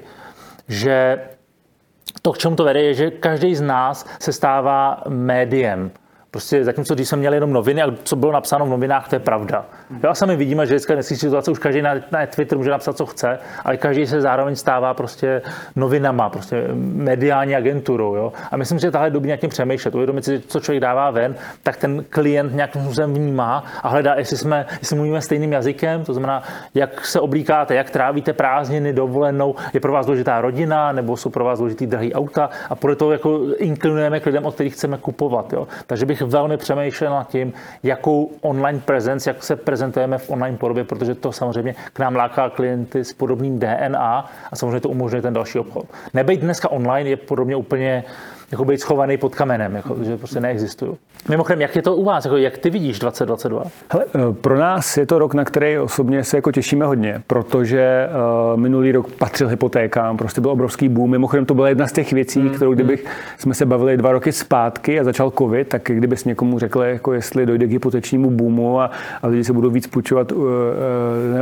že 0.68 1.18
to, 2.22 2.32
k 2.32 2.38
čemu 2.38 2.56
to 2.56 2.64
vede, 2.64 2.82
je, 2.82 2.94
že 2.94 3.10
každý 3.10 3.54
z 3.54 3.60
nás 3.60 4.06
se 4.18 4.32
stává 4.32 5.02
médiem. 5.08 5.90
Prostě 6.30 6.64
zatímco, 6.64 6.94
když 6.94 7.08
jsme 7.08 7.18
měli 7.18 7.36
jenom 7.36 7.52
noviny 7.52 7.82
a 7.82 7.94
co 8.02 8.16
bylo 8.16 8.32
napsáno 8.32 8.66
v 8.66 8.68
novinách, 8.68 9.08
to 9.08 9.16
je 9.16 9.20
pravda. 9.20 9.64
Jo, 10.04 10.10
a 10.10 10.14
sami 10.14 10.36
vidíme, 10.36 10.66
že 10.66 10.70
dneska 10.74 10.94
dneska 10.94 11.14
situace 11.14 11.50
už 11.50 11.58
každý 11.58 11.82
na, 11.82 11.94
na 11.94 12.26
Twitter 12.26 12.58
může 12.58 12.70
napsat, 12.70 12.96
co 12.96 13.06
chce, 13.06 13.38
ale 13.64 13.76
každý 13.76 14.06
se 14.06 14.20
zároveň 14.20 14.56
stává 14.56 14.94
prostě 14.94 15.42
novinama, 15.76 16.30
prostě 16.30 16.68
mediální 16.74 17.56
agenturou. 17.56 18.14
Jo? 18.14 18.32
A 18.50 18.56
myslím, 18.56 18.78
že 18.78 18.90
tahle 18.90 19.10
doby 19.10 19.26
nějakým 19.26 19.50
přemýšlet, 19.50 19.94
uvědomit 19.94 20.24
si, 20.24 20.40
co 20.40 20.60
člověk 20.60 20.82
dává 20.82 21.10
ven, 21.10 21.34
tak 21.62 21.76
ten 21.76 22.04
klient 22.08 22.54
nějakým 22.54 22.82
způsobem 22.82 23.14
vnímá 23.14 23.64
a 23.82 23.88
hledá, 23.88 24.14
jestli, 24.14 24.36
jsme, 24.36 24.66
jestli 24.78 24.96
mluvíme 24.96 25.20
stejným 25.20 25.52
jazykem, 25.52 26.04
to 26.04 26.14
znamená, 26.14 26.42
jak 26.74 27.06
se 27.06 27.20
oblíkáte, 27.20 27.74
jak 27.74 27.90
trávíte 27.90 28.32
prázdniny, 28.32 28.92
dovolenou, 28.92 29.54
je 29.74 29.80
pro 29.80 29.92
vás 29.92 30.06
důležitá 30.06 30.40
rodina, 30.40 30.92
nebo 30.92 31.16
jsou 31.16 31.30
pro 31.30 31.44
vás 31.44 31.58
důležitý 31.58 31.86
drahý 31.86 32.14
auta 32.14 32.50
a 32.70 32.94
toho 32.96 33.12
jako 33.12 33.40
inklinujeme 33.56 34.20
k 34.20 34.26
lidem, 34.26 34.46
od 34.46 34.54
kterých 34.54 34.74
chceme 34.74 34.98
kupovat. 34.98 35.52
Jo? 35.52 35.68
Takže 35.86 36.06
bych 36.06 36.19
velmi 36.22 36.56
přemýšlel 36.56 37.10
nad 37.10 37.28
tím, 37.28 37.52
jakou 37.82 38.30
online 38.40 38.80
prezenci, 38.84 39.28
jak 39.28 39.42
se 39.42 39.56
prezentujeme 39.56 40.18
v 40.18 40.30
online 40.30 40.56
podobě, 40.56 40.84
protože 40.84 41.14
to 41.14 41.32
samozřejmě 41.32 41.74
k 41.92 41.98
nám 41.98 42.16
láká 42.16 42.50
klienty 42.50 43.04
s 43.04 43.12
podobným 43.12 43.58
DNA 43.58 44.30
a 44.50 44.56
samozřejmě 44.56 44.80
to 44.80 44.88
umožňuje 44.88 45.22
ten 45.22 45.34
další 45.34 45.58
obchod. 45.58 45.86
Nebejt 46.14 46.40
dneska 46.40 46.70
online 46.70 47.10
je 47.10 47.16
podobně 47.16 47.56
úplně 47.56 48.04
jako 48.52 48.64
být 48.64 48.80
schovaný 48.80 49.16
pod 49.16 49.34
kamenem, 49.34 49.74
jako, 49.74 49.96
že 50.04 50.16
prostě 50.16 50.40
neexistují. 50.40 50.92
Mimochodem, 51.28 51.60
jak 51.60 51.76
je 51.76 51.82
to 51.82 51.96
u 51.96 52.04
vás? 52.04 52.24
Jako, 52.24 52.36
jak 52.36 52.58
ty 52.58 52.70
vidíš 52.70 52.98
2022? 52.98 53.64
Hele, 53.92 54.04
eh, 54.14 54.18
pro 54.40 54.58
nás 54.58 54.96
je 54.96 55.06
to 55.06 55.18
rok, 55.18 55.34
na 55.34 55.44
který 55.44 55.78
osobně 55.78 56.24
se 56.24 56.36
jako 56.36 56.52
těšíme 56.52 56.86
hodně, 56.86 57.22
protože 57.26 58.08
uh, 58.52 58.60
minulý 58.60 58.92
rok 58.92 59.12
patřil 59.12 59.48
hypotékám, 59.48 60.16
prostě 60.16 60.40
byl 60.40 60.50
obrovský 60.50 60.88
boom. 60.88 61.10
Mimochodem, 61.10 61.46
to 61.46 61.54
byla 61.54 61.68
jedna 61.68 61.86
z 61.86 61.92
těch 61.92 62.12
věcí, 62.12 62.40
hmm. 62.40 62.50
kterou 62.50 62.74
kdybych 62.74 63.04
hmm. 63.04 63.14
jsme 63.38 63.54
se 63.54 63.66
bavili 63.66 63.96
dva 63.96 64.12
roky 64.12 64.32
zpátky 64.32 65.00
a 65.00 65.04
začal 65.04 65.30
covid, 65.38 65.68
tak 65.68 65.82
kdyby 65.84 66.16
s 66.16 66.24
někomu 66.24 66.58
řekl, 66.58 66.82
jako 66.82 67.12
jestli 67.12 67.46
dojde 67.46 67.66
k 67.66 67.70
hypotečnímu 67.70 68.30
boomu 68.30 68.80
a, 68.80 68.90
a 69.22 69.26
lidi 69.26 69.44
se 69.44 69.52
budou 69.52 69.70
víc 69.70 69.86
půjčovat 69.86 70.32
uh, 70.32 70.44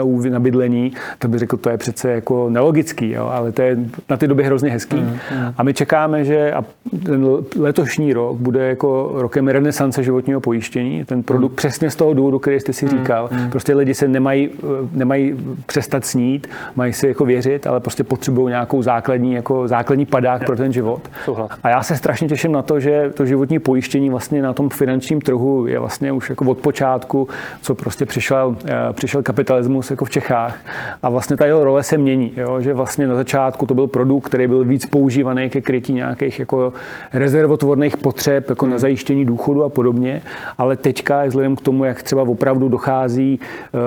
uh, 0.03 0.27
na 0.27 0.41
bydlení, 0.41 0.93
tak 1.19 1.31
by 1.31 1.39
řekl, 1.39 1.57
to 1.57 1.71
je 1.71 1.79
přece 1.79 2.11
jako 2.11 2.51
nelogický, 2.51 3.11
jo? 3.11 3.27
ale 3.27 3.53
to 3.53 3.63
je 3.63 3.77
na 4.11 4.17
ty 4.17 4.27
doby 4.27 4.45
hrozně 4.45 4.71
hezký. 4.71 4.97
Hmm. 4.97 5.19
hmm. 5.31 5.55
A 5.57 5.63
my 5.63 5.75
čekáme, 5.75 6.25
že 6.25 6.53
a 6.53 6.65
ten 7.05 7.27
letošní 7.59 8.13
rok 8.13 8.37
bude 8.37 8.69
jako 8.69 9.11
rokem 9.15 9.49
renesance 9.49 10.03
životního 10.03 10.41
pojištění. 10.41 11.05
Ten 11.05 11.23
produkt 11.23 11.51
hmm. 11.51 11.57
přesně 11.57 11.91
z 11.91 11.97
toho 11.97 12.15
důvodu, 12.15 12.39
který 12.39 12.61
jste 12.61 12.73
si 12.73 12.87
hmm. 12.87 12.99
říkal. 12.99 13.29
Hmm. 13.33 13.51
Prostě 13.51 13.75
lidi 13.75 13.95
se 13.95 14.09
nemají, 14.09 14.51
nemají 14.93 15.35
přestat 15.67 16.05
snít, 16.05 16.47
mají 16.77 16.93
si 16.93 17.09
jako 17.09 17.25
věřit, 17.25 17.67
ale 17.67 17.81
prostě 17.81 18.05
potřebují 18.05 18.49
nějakou 18.49 18.83
základní, 18.83 19.33
jako 19.33 19.69
základní 19.69 20.07
padák 20.07 20.47
pro 20.47 20.57
ten 20.57 20.73
život. 20.73 21.01
Souhlas. 21.25 21.51
A 21.63 21.69
já 21.69 21.83
se 21.83 21.97
strašně 21.97 22.29
těším 22.29 22.53
na 22.53 22.63
to, 22.63 22.81
že 22.81 23.11
to 23.15 23.27
životní 23.27 23.59
pojištění 23.59 24.11
vlastně 24.11 24.43
na 24.43 24.53
tom 24.53 24.69
finančním 24.69 25.21
trhu 25.21 25.67
je 25.67 25.79
vlastně 25.79 26.13
už 26.13 26.31
jako 26.31 26.45
od 26.45 26.59
počátku, 26.59 27.29
co 27.63 27.75
prostě 27.75 28.07
přišel, 28.07 28.57
eh, 28.65 28.93
přišel 28.93 29.23
kapitalismus 29.23 29.91
jako 29.91 30.05
v 30.05 30.11
Čechách. 30.11 30.59
A 31.03 31.09
vlastně 31.09 31.37
ta 31.37 31.47
jeho 31.47 31.65
role 31.65 31.83
se 31.83 31.99
mění. 31.99 32.33
Jo? 32.37 32.61
Že 32.61 32.75
vlastně 32.75 33.07
na 33.07 33.15
začátku 33.15 33.67
to 33.67 33.75
byl 33.75 33.87
produkt, 33.87 34.27
který 34.27 34.47
byl 34.47 34.65
víc 34.65 34.87
používaný 34.87 35.51
ke 35.51 35.61
krytí 35.61 35.93
nějakých 35.93 36.39
jako 36.39 36.73
rezervotvorných 37.13 37.97
potřeb, 37.97 38.51
jako 38.51 38.65
hmm. 38.65 38.73
na 38.73 38.79
zajištění 38.79 39.25
důchodu 39.25 39.65
a 39.65 39.69
podobně. 39.69 40.23
Ale 40.59 40.77
teďka, 40.77 41.25
vzhledem 41.25 41.57
k 41.57 41.61
tomu, 41.61 41.85
jak 41.85 42.03
třeba 42.03 42.23
opravdu 42.23 42.69
dochází 42.69 43.41
eh, 43.41 43.79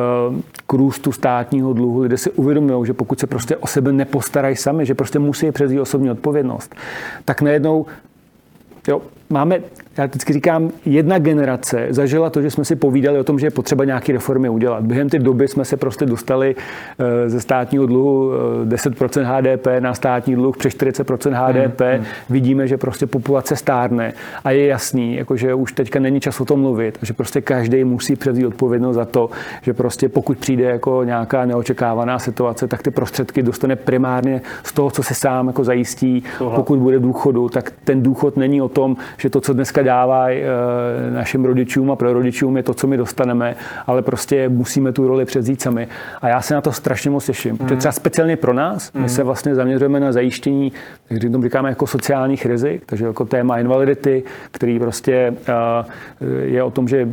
k 0.68 0.74
růstu 0.74 1.12
státního 1.12 1.74
dluhu, 1.74 2.00
lidé 2.00 2.18
si 2.18 2.32
uvědomují, 2.32 2.86
že 2.86 2.94
pokud 2.94 3.20
se 3.20 3.28
prostě 3.28 3.58
o 3.58 3.68
sebe 3.68 3.92
nepostarají 3.92 4.56
sami, 4.56 4.86
že 4.86 4.96
prostě 4.96 5.20
musí 5.20 5.52
převzít 5.52 5.80
osobní 5.80 6.12
odpovědnost, 6.12 6.76
tak 7.26 7.42
najednou 7.42 7.86
jo, 8.88 9.02
máme 9.32 9.62
já 9.98 10.06
vždycky 10.06 10.34
říkám, 10.34 10.72
jedna 10.86 11.20
generace 11.20 11.88
zažila 11.90 12.30
to, 12.30 12.42
že 12.42 12.52
jsme 12.52 12.66
si 12.66 12.76
povídali 12.76 13.20
o 13.20 13.24
tom, 13.24 13.40
že 13.40 13.48
je 13.48 13.52
potřeba 13.52 13.86
nějaké 13.86 14.14
reformy 14.14 14.50
udělat. 14.50 14.84
Během 14.84 15.10
té 15.10 15.20
doby 15.20 15.48
jsme 15.48 15.66
se 15.66 15.78
prostě 15.78 16.06
dostali 16.06 16.56
eh, 17.00 17.30
ze 17.30 17.42
státního 17.42 17.86
dluhu 17.86 18.32
10% 18.66 19.22
eh, 19.22 19.24
HDP 19.24 19.68
na 19.80 19.94
státní 19.94 20.36
dluh 20.36 20.58
přes 20.58 20.74
40% 20.74 21.32
HDP. 21.32 21.82
Hmm, 21.82 21.96
hmm. 21.96 22.06
Vidíme, 22.30 22.68
že 22.68 22.78
prostě 22.78 23.08
populace 23.08 23.56
stárne 23.56 24.14
a 24.44 24.52
je 24.52 24.66
jasný, 24.66 25.16
jako 25.16 25.38
že 25.38 25.54
už 25.54 25.74
teďka 25.74 26.00
není 26.00 26.20
čas 26.20 26.42
o 26.42 26.46
tom 26.46 26.60
mluvit, 26.62 26.98
že 27.02 27.14
prostě 27.14 27.42
každý 27.42 27.84
musí 27.84 28.16
převzít 28.16 28.46
odpovědnost 28.46 28.96
za 28.96 29.06
to, 29.06 29.30
že 29.62 29.74
prostě 29.74 30.10
pokud 30.10 30.38
přijde 30.38 30.64
jako 30.64 31.04
nějaká 31.04 31.46
neočekávaná 31.46 32.20
situace, 32.20 32.68
tak 32.68 32.84
ty 32.84 32.92
prostředky 32.92 33.44
dostane 33.44 33.76
primárně 33.76 34.42
z 34.64 34.74
toho, 34.74 34.92
co 34.92 35.04
se 35.04 35.14
sám 35.14 35.48
jako 35.48 35.64
zajistí. 35.64 36.24
Tohle. 36.38 36.56
Pokud 36.56 36.80
bude 36.80 37.00
důchodu, 37.00 37.50
tak 37.50 37.74
ten 37.84 38.04
důchod 38.04 38.38
není 38.38 38.62
o 38.62 38.70
tom, 38.70 38.98
že 39.22 39.30
to, 39.30 39.42
co 39.42 39.54
dneska 39.54 39.84
dává 39.84 40.30
eh, 40.30 40.44
našim 41.12 41.46
rodičům 41.46 41.92
a 41.92 41.96
prorodičům, 41.96 42.58
je 42.58 42.64
to, 42.64 42.74
co 42.74 42.88
my 42.88 42.98
dostaneme, 42.98 43.56
ale 43.88 44.02
prostě 44.02 44.50
musíme 44.50 44.92
tu 44.92 45.08
roli 45.08 45.26
převzít 45.26 45.62
sami. 45.62 45.88
A 46.22 46.28
já 46.28 46.42
se 46.42 46.54
na 46.54 46.62
to 46.62 46.72
strašně 46.72 47.12
moc 47.12 47.26
těším. 47.26 47.52
Mm. 47.52 47.58
To 47.58 47.74
je 47.74 47.78
třeba 47.78 47.92
speciálně 47.92 48.36
pro 48.36 48.54
nás. 48.54 48.94
My 48.94 49.00
mm. 49.00 49.10
se 49.10 49.24
vlastně 49.24 49.56
zaměřujeme 49.56 50.00
na 50.00 50.12
zajištění, 50.12 50.72
jak 51.10 51.32
tomu 51.32 51.44
říkáme, 51.44 51.70
jako 51.70 51.88
sociálních 51.88 52.46
rizik, 52.46 52.84
takže 52.86 53.06
jako 53.06 53.26
téma 53.26 53.60
invalidity, 53.60 54.24
který 54.52 54.80
prostě 54.80 55.34
eh, 55.48 56.26
je 56.44 56.64
o 56.64 56.72
tom, 56.72 56.88
že 56.88 57.10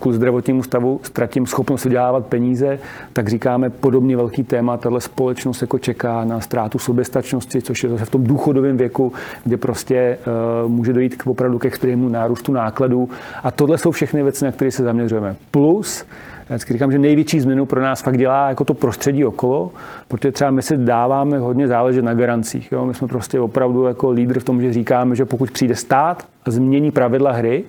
kvůli 0.00 0.16
zdravotnímu 0.16 0.62
stavu 0.62 1.00
ztratím 1.02 1.46
schopnost 1.46 1.84
vydělávat 1.84 2.26
peníze, 2.26 2.78
tak 3.12 3.28
říkáme 3.28 3.70
podobně 3.70 4.16
velký 4.16 4.44
téma. 4.44 4.76
Tahle 4.76 5.00
společnost 5.00 5.60
jako 5.60 5.78
čeká 5.78 6.24
na 6.24 6.40
ztrátu 6.40 6.78
soběstačnosti, 6.78 7.62
což 7.62 7.82
je 7.82 7.90
zase 7.90 8.04
v 8.04 8.10
tom 8.10 8.24
důchodovém 8.24 8.76
věku, 8.76 9.12
kde 9.44 9.56
prostě 9.56 10.18
uh, 10.64 10.70
může 10.70 10.92
dojít 10.92 11.22
k 11.22 11.26
opravdu 11.26 11.51
ke 11.58 11.68
extrémnímu 11.68 12.08
nárůstu 12.08 12.52
nákladů. 12.52 13.08
A 13.42 13.50
tohle 13.50 13.78
jsou 13.78 13.90
všechny 13.90 14.22
věci, 14.22 14.44
na 14.44 14.52
které 14.52 14.70
se 14.70 14.82
zaměřujeme. 14.82 15.36
Plus, 15.50 16.04
já 16.48 16.56
vždycky 16.56 16.72
říkám, 16.72 16.92
že 16.92 16.98
největší 16.98 17.40
změnu 17.40 17.66
pro 17.66 17.82
nás 17.82 18.02
fakt 18.02 18.18
dělá 18.18 18.48
jako 18.48 18.64
to 18.64 18.74
prostředí 18.74 19.24
okolo, 19.24 19.70
protože 20.08 20.32
třeba 20.32 20.50
my 20.50 20.62
si 20.62 20.76
dáváme 20.76 21.38
hodně 21.38 21.68
záležet 21.68 22.02
na 22.02 22.14
garancích. 22.14 22.72
Jo? 22.72 22.86
My 22.86 22.94
jsme 22.94 23.08
prostě 23.08 23.40
opravdu 23.40 23.84
jako 23.84 24.10
lídr 24.10 24.40
v 24.40 24.44
tom, 24.44 24.60
že 24.60 24.72
říkáme, 24.72 25.16
že 25.16 25.24
pokud 25.24 25.50
přijde 25.50 25.74
stát 25.74 26.26
a 26.44 26.50
změní 26.50 26.90
pravidla 26.90 27.32
hry, 27.32 27.64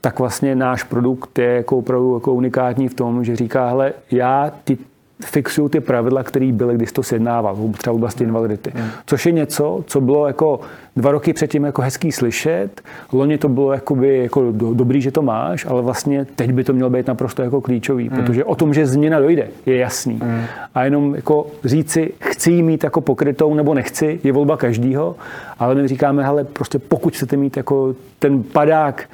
tak 0.00 0.18
vlastně 0.18 0.54
náš 0.54 0.82
produkt 0.82 1.38
je 1.38 1.46
jako 1.46 1.78
opravdu 1.78 2.14
jako 2.14 2.32
unikátní 2.32 2.88
v 2.88 2.94
tom, 2.94 3.24
že 3.24 3.36
říká, 3.36 3.68
hele, 3.68 3.92
já 4.10 4.52
ty 4.64 4.78
fixují 5.24 5.70
ty 5.70 5.80
pravidla, 5.80 6.22
které 6.22 6.52
byly, 6.52 6.74
když 6.74 6.92
to 6.92 7.02
sjednával, 7.02 7.56
třeba 7.78 7.92
v 7.92 7.96
oblasti 7.96 8.24
invalidity. 8.24 8.72
Mm. 8.74 8.84
Což 9.06 9.26
je 9.26 9.32
něco, 9.32 9.84
co 9.86 10.00
bylo 10.00 10.26
jako 10.26 10.60
dva 10.96 11.10
roky 11.10 11.32
předtím 11.32 11.64
jako 11.64 11.82
hezký 11.82 12.12
slyšet, 12.12 12.80
loni 13.12 13.38
to 13.38 13.48
bylo 13.48 13.72
jakoby 13.72 14.18
jako 14.18 14.52
do, 14.52 14.74
dobrý, 14.74 15.00
že 15.00 15.10
to 15.10 15.22
máš, 15.22 15.66
ale 15.66 15.82
vlastně 15.82 16.24
teď 16.36 16.52
by 16.52 16.64
to 16.64 16.72
mělo 16.72 16.90
být 16.90 17.06
naprosto 17.06 17.42
jako 17.42 17.60
klíčový, 17.60 18.08
mm. 18.08 18.16
protože 18.16 18.44
o 18.44 18.54
tom, 18.54 18.74
že 18.74 18.86
změna 18.86 19.20
dojde, 19.20 19.48
je 19.66 19.76
jasný. 19.76 20.20
Mm. 20.22 20.42
A 20.74 20.84
jenom 20.84 21.14
jako 21.14 21.46
říci, 21.64 22.12
chci 22.20 22.52
ji 22.52 22.62
mít 22.62 22.84
jako 22.84 23.00
pokrytou 23.00 23.54
nebo 23.54 23.74
nechci, 23.74 24.20
je 24.24 24.32
volba 24.32 24.56
každýho, 24.56 25.16
ale 25.58 25.74
my 25.74 25.88
říkáme, 25.88 26.24
hele, 26.24 26.44
prostě 26.44 26.78
pokud 26.78 27.14
chcete 27.14 27.36
mít 27.36 27.56
jako 27.56 27.94
ten 28.18 28.42
padák 28.42 29.08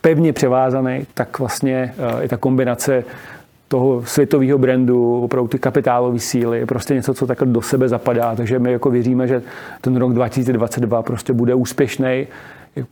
pevně 0.00 0.32
převázaný, 0.32 1.06
tak 1.14 1.38
vlastně 1.38 1.94
je 2.20 2.28
ta 2.28 2.36
kombinace 2.36 3.04
toho 3.74 4.02
světového 4.06 4.58
brandu, 4.58 5.20
opravdu 5.20 5.48
ty 5.48 5.58
kapitálové 5.58 6.18
síly, 6.18 6.66
prostě 6.66 6.94
něco, 6.94 7.14
co 7.14 7.26
takhle 7.26 7.46
do 7.46 7.62
sebe 7.62 7.88
zapadá. 7.88 8.34
Takže 8.36 8.58
my 8.58 8.72
jako 8.72 8.90
věříme, 8.90 9.28
že 9.28 9.42
ten 9.80 9.96
rok 9.96 10.12
2022 10.12 11.02
prostě 11.02 11.32
bude 11.32 11.54
úspěšný 11.54 12.26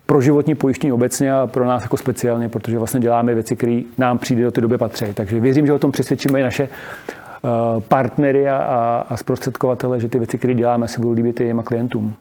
pro 0.07 0.21
životní 0.21 0.55
pojištění 0.55 0.93
obecně 0.93 1.33
a 1.33 1.47
pro 1.47 1.65
nás 1.65 1.83
jako 1.83 1.97
speciálně, 1.97 2.49
protože 2.49 2.79
vlastně 2.79 3.01
děláme 3.01 3.35
věci, 3.35 3.57
které 3.57 3.81
nám 3.99 4.19
přijde 4.19 4.43
do 4.43 4.51
té 4.51 4.61
doby 4.61 4.79
patří. 4.79 5.05
Takže 5.15 5.41
věřím, 5.41 5.67
že 5.67 5.73
o 5.73 5.79
tom 5.79 5.93
přesvědčíme 5.93 6.41
i 6.41 6.43
naše 6.43 6.63
eh, 6.63 7.49
partnery 7.89 8.49
a, 8.49 9.07
a 9.09 9.17
zprostředkovatele, 9.17 10.01
že 10.01 10.09
ty 10.09 10.19
věci, 10.19 10.39
které 10.39 10.55
děláme, 10.55 10.89
se 10.89 11.01
budou 11.01 11.13
líbit 11.13 11.41
i 11.41 11.45
jim 11.45 11.63
klientům. 11.63 12.15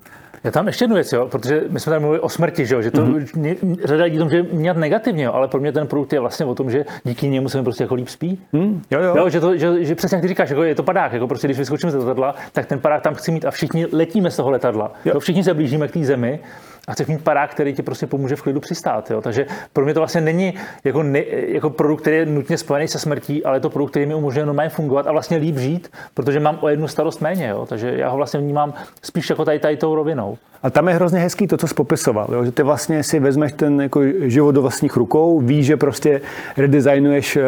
Já 0.44 0.52
tam 0.52 0.68
ještě 0.68 0.84
jednu 0.84 0.96
věc, 0.96 1.14
jo, 1.14 1.28
protože 1.32 1.62
my 1.70 1.80
jsme 1.80 1.90
tady 1.90 2.00
mluvili 2.00 2.20
o 2.20 2.30
smrti, 2.30 2.66
že, 2.66 2.76
jo, 2.76 2.82
že 2.82 2.92
to 2.92 3.06
mm-hmm. 3.06 3.78
řada 3.84 4.04
lidí 4.04 4.20
že 4.32 4.44
mět 4.44 4.78
negativně, 4.78 5.24
jo, 5.24 5.34
ale 5.34 5.48
pro 5.48 5.60
mě 5.60 5.72
ten 5.72 5.88
produkt 5.88 6.14
je 6.14 6.20
vlastně 6.20 6.46
o 6.46 6.56
tom, 6.56 6.72
že 6.72 6.86
díky 7.04 7.28
němu 7.28 7.50
se 7.50 7.58
mi 7.58 7.64
prostě 7.64 7.84
jako 7.84 7.96
líp 7.96 8.08
spí. 8.08 8.40
Mm, 8.54 8.82
jo, 8.92 9.02
jo. 9.02 9.16
jo 9.18 9.30
že, 9.30 9.40
to, 9.40 9.58
že, 9.58 9.86
že, 9.86 9.96
přesně 9.96 10.16
jak 10.16 10.22
ty 10.22 10.28
říkáš, 10.28 10.50
jako 10.50 10.64
je 10.64 10.76
to 10.76 10.84
padák, 10.84 11.14
jako 11.14 11.28
prostě 11.28 11.48
když 11.48 11.58
vyskočíme 11.58 11.92
z 11.92 11.96
letadla, 11.96 12.36
tak 12.52 12.66
ten 12.66 12.80
padák 12.80 13.02
tam 13.02 13.16
chci 13.16 13.32
mít 13.32 13.46
a 13.46 13.52
všichni 13.52 13.86
letíme 13.92 14.32
z 14.32 14.36
toho 14.36 14.50
letadla. 14.52 14.92
Jo. 15.06 15.12
Jo, 15.14 15.20
všichni 15.20 15.44
se 15.44 15.54
blížíme 15.54 15.88
k 15.88 15.92
té 15.92 16.04
zemi 16.04 16.40
a 16.88 16.94
chceš 16.94 17.08
mít 17.08 17.24
parák, 17.24 17.52
který 17.52 17.74
ti 17.74 17.82
prostě 17.84 18.08
pomůže 18.08 18.36
v 18.36 18.42
klidu 18.42 18.60
přistát. 18.60 19.12
Jo? 19.12 19.22
Takže 19.22 19.46
pro 19.74 19.86
mě 19.86 19.94
to 19.94 20.00
vlastně 20.00 20.22
není 20.22 20.54
jako, 20.84 21.04
ne, 21.04 21.24
jako 21.48 21.70
produkt, 21.70 22.02
který 22.02 22.16
je 22.16 22.26
nutně 22.26 22.58
spojený 22.58 22.88
se 22.88 23.00
smrtí, 23.00 23.46
ale 23.46 23.58
je 23.58 23.62
to 23.62 23.70
produkt, 23.70 23.92
který 23.92 24.06
mi 24.06 24.16
umožňuje 24.16 24.46
normálně 24.46 24.70
fungovat 24.70 25.08
a 25.08 25.12
vlastně 25.12 25.38
líp 25.38 25.58
žít, 25.58 25.92
protože 26.14 26.40
mám 26.40 26.58
o 26.62 26.70
jednu 26.70 26.88
starost 26.88 27.22
méně. 27.22 27.48
Jo? 27.48 27.66
Takže 27.70 27.94
já 27.98 28.10
ho 28.10 28.18
vlastně 28.18 28.40
vnímám 28.40 28.74
spíš 29.02 29.30
jako 29.30 29.46
tady, 29.46 29.60
tady 29.60 29.78
tou 29.78 29.96
rovinou. 29.96 30.38
A 30.64 30.70
tam 30.70 30.88
je 30.88 30.94
hrozně 30.94 31.20
hezký 31.20 31.48
to, 31.48 31.58
co 31.58 31.68
jsi 31.68 31.74
popisoval, 31.74 32.28
jo? 32.32 32.46
že 32.46 32.52
ty 32.52 32.64
vlastně 32.64 33.04
si 33.04 33.20
vezmeš 33.20 33.52
ten 33.52 33.82
jako 33.82 34.02
život 34.22 34.52
do 34.52 34.62
vlastních 34.62 34.98
rukou, 34.98 35.40
víš, 35.40 35.66
že 35.66 35.78
prostě 35.78 36.22
redesignuješ 36.58 37.36
uh, 37.36 37.42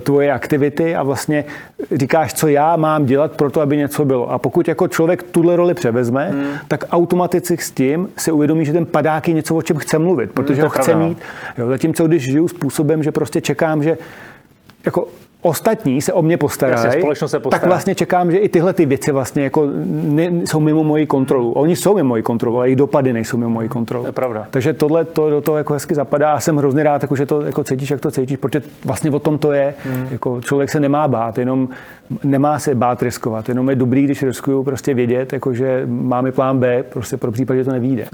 tvoje 0.00 0.32
aktivity 0.32 0.96
a 0.96 1.02
vlastně 1.02 1.44
říkáš, 1.92 2.34
co 2.34 2.48
já 2.48 2.76
mám 2.76 3.06
dělat 3.06 3.32
pro 3.32 3.50
to, 3.50 3.60
aby 3.60 3.76
něco 3.76 4.04
bylo. 4.04 4.30
A 4.30 4.38
pokud 4.38 4.68
jako 4.68 4.88
člověk 4.88 5.22
tuhle 5.22 5.56
roli 5.56 5.74
převezme, 5.74 6.28
hmm. 6.30 6.52
tak 6.68 6.84
automaticky 6.90 7.58
s 7.58 7.70
tím 7.70 8.08
se 8.16 8.32
uvědomí, 8.32 8.61
že 8.64 8.72
ten 8.72 8.86
padák 8.86 9.28
je 9.28 9.34
něco, 9.34 9.56
o 9.56 9.62
čem 9.62 9.76
chce 9.76 9.98
mluvit, 9.98 10.32
protože 10.32 10.54
hmm, 10.54 10.62
ho 10.62 10.70
chce 10.70 10.90
pravda. 10.90 11.06
mít. 11.06 11.18
Jo? 11.58 11.68
Zatímco 11.68 12.06
když 12.06 12.22
žiju 12.22 12.48
způsobem, 12.48 13.02
že 13.02 13.12
prostě 13.12 13.40
čekám, 13.40 13.82
že 13.82 13.98
jako 14.84 15.08
ostatní 15.42 16.02
se 16.02 16.12
o 16.12 16.22
mě 16.22 16.36
postarají, 16.36 17.02
se 17.14 17.40
tak 17.50 17.66
vlastně 17.66 17.94
čekám, 17.94 18.30
že 18.30 18.38
i 18.38 18.48
tyhle 18.48 18.72
ty 18.72 18.86
věci 18.86 19.12
vlastně 19.12 19.42
jako 19.42 19.68
ne, 19.90 20.30
jsou 20.44 20.60
mimo 20.60 20.84
moji 20.84 21.06
kontrolu. 21.06 21.52
Oni 21.52 21.76
jsou 21.76 21.94
mimo 21.94 22.08
moji 22.08 22.22
kontrolu, 22.22 22.56
ale 22.56 22.66
jejich 22.66 22.76
dopady 22.76 23.12
nejsou 23.12 23.36
mimo 23.36 23.50
moji 23.50 23.68
kontrolu. 23.68 24.04
To 24.04 24.08
je 24.08 24.12
pravda. 24.12 24.46
Takže 24.50 24.72
tohle 24.72 25.04
to 25.04 25.30
do 25.30 25.40
toho 25.40 25.58
jako 25.58 25.72
hezky 25.72 25.94
zapadá 25.94 26.32
a 26.32 26.40
jsem 26.40 26.56
hrozně 26.56 26.82
rád, 26.82 27.02
jako, 27.02 27.16
že 27.16 27.26
to 27.26 27.40
jako 27.40 27.64
cítíš, 27.64 27.90
jak 27.90 28.00
to 28.00 28.10
cítíš, 28.10 28.36
protože 28.36 28.62
vlastně 28.84 29.10
o 29.10 29.18
tom 29.18 29.38
to 29.38 29.52
je. 29.52 29.74
Hmm. 29.84 30.06
Jako 30.10 30.40
člověk 30.40 30.70
se 30.70 30.80
nemá 30.80 31.08
bát, 31.08 31.38
jenom 31.38 31.68
nemá 32.24 32.58
se 32.58 32.74
bát 32.74 33.02
riskovat, 33.02 33.48
jenom 33.48 33.70
je 33.70 33.76
dobrý, 33.76 34.04
když 34.04 34.22
riskuju 34.22 34.64
prostě 34.64 34.94
vědět, 34.94 35.32
jako, 35.32 35.54
že 35.54 35.82
máme 35.86 36.32
plán 36.32 36.58
B, 36.58 36.82
prostě 36.82 37.16
pro 37.16 37.32
případ, 37.32 37.54
že 37.54 37.64
to 37.64 37.72
nevíde. 37.72 38.04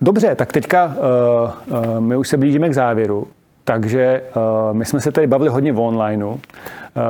Dobře, 0.00 0.34
tak 0.34 0.52
teďka 0.52 0.94
uh, 1.68 1.78
uh, 1.78 2.00
my 2.00 2.16
už 2.16 2.28
se 2.28 2.36
blížíme 2.36 2.68
k 2.68 2.74
závěru. 2.74 3.26
Takže 3.64 4.22
uh, 4.36 4.76
my 4.76 4.84
jsme 4.84 5.00
se 5.00 5.12
tady 5.12 5.26
bavili 5.26 5.50
hodně 5.50 5.72
v 5.72 5.80
onlineu. 5.80 6.28
Uh, 6.28 6.38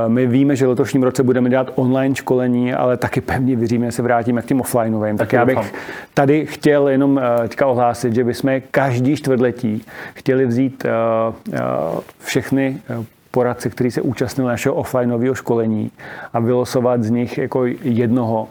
my 0.06 0.26
víme, 0.26 0.56
že 0.56 0.66
v 0.66 0.68
letošním 0.68 1.02
roce 1.02 1.22
budeme 1.22 1.50
dělat 1.50 1.70
online 1.74 2.14
školení, 2.14 2.74
ale 2.74 2.96
taky 2.96 3.20
pevně 3.20 3.56
věříme, 3.56 3.86
že 3.86 3.92
se 3.92 4.02
vrátíme 4.02 4.42
k 4.42 4.46
tím 4.46 4.60
offlineovým. 4.60 5.16
Tak, 5.16 5.28
tak 5.28 5.32
já 5.32 5.44
bych 5.44 5.74
tady 6.14 6.46
chtěl 6.46 6.88
jenom 6.88 7.16
uh, 7.16 7.22
teďka 7.42 7.66
ohlásit, 7.66 8.14
že 8.14 8.24
bychom 8.24 8.60
každý 8.70 9.16
čtvrtletí 9.16 9.84
chtěli 10.14 10.46
vzít 10.46 10.84
uh, 10.84 11.34
uh, 11.52 12.00
všechny 12.18 12.78
uh, 12.98 13.04
poradce, 13.30 13.70
který 13.70 13.90
se 13.90 14.00
účastnil 14.00 14.46
našeho 14.46 14.74
offlineového 14.74 15.34
školení 15.34 15.90
a 16.32 16.40
vylosovat 16.40 17.02
z 17.02 17.10
nich 17.10 17.38
jako 17.38 17.64
jednoho, 17.82 18.48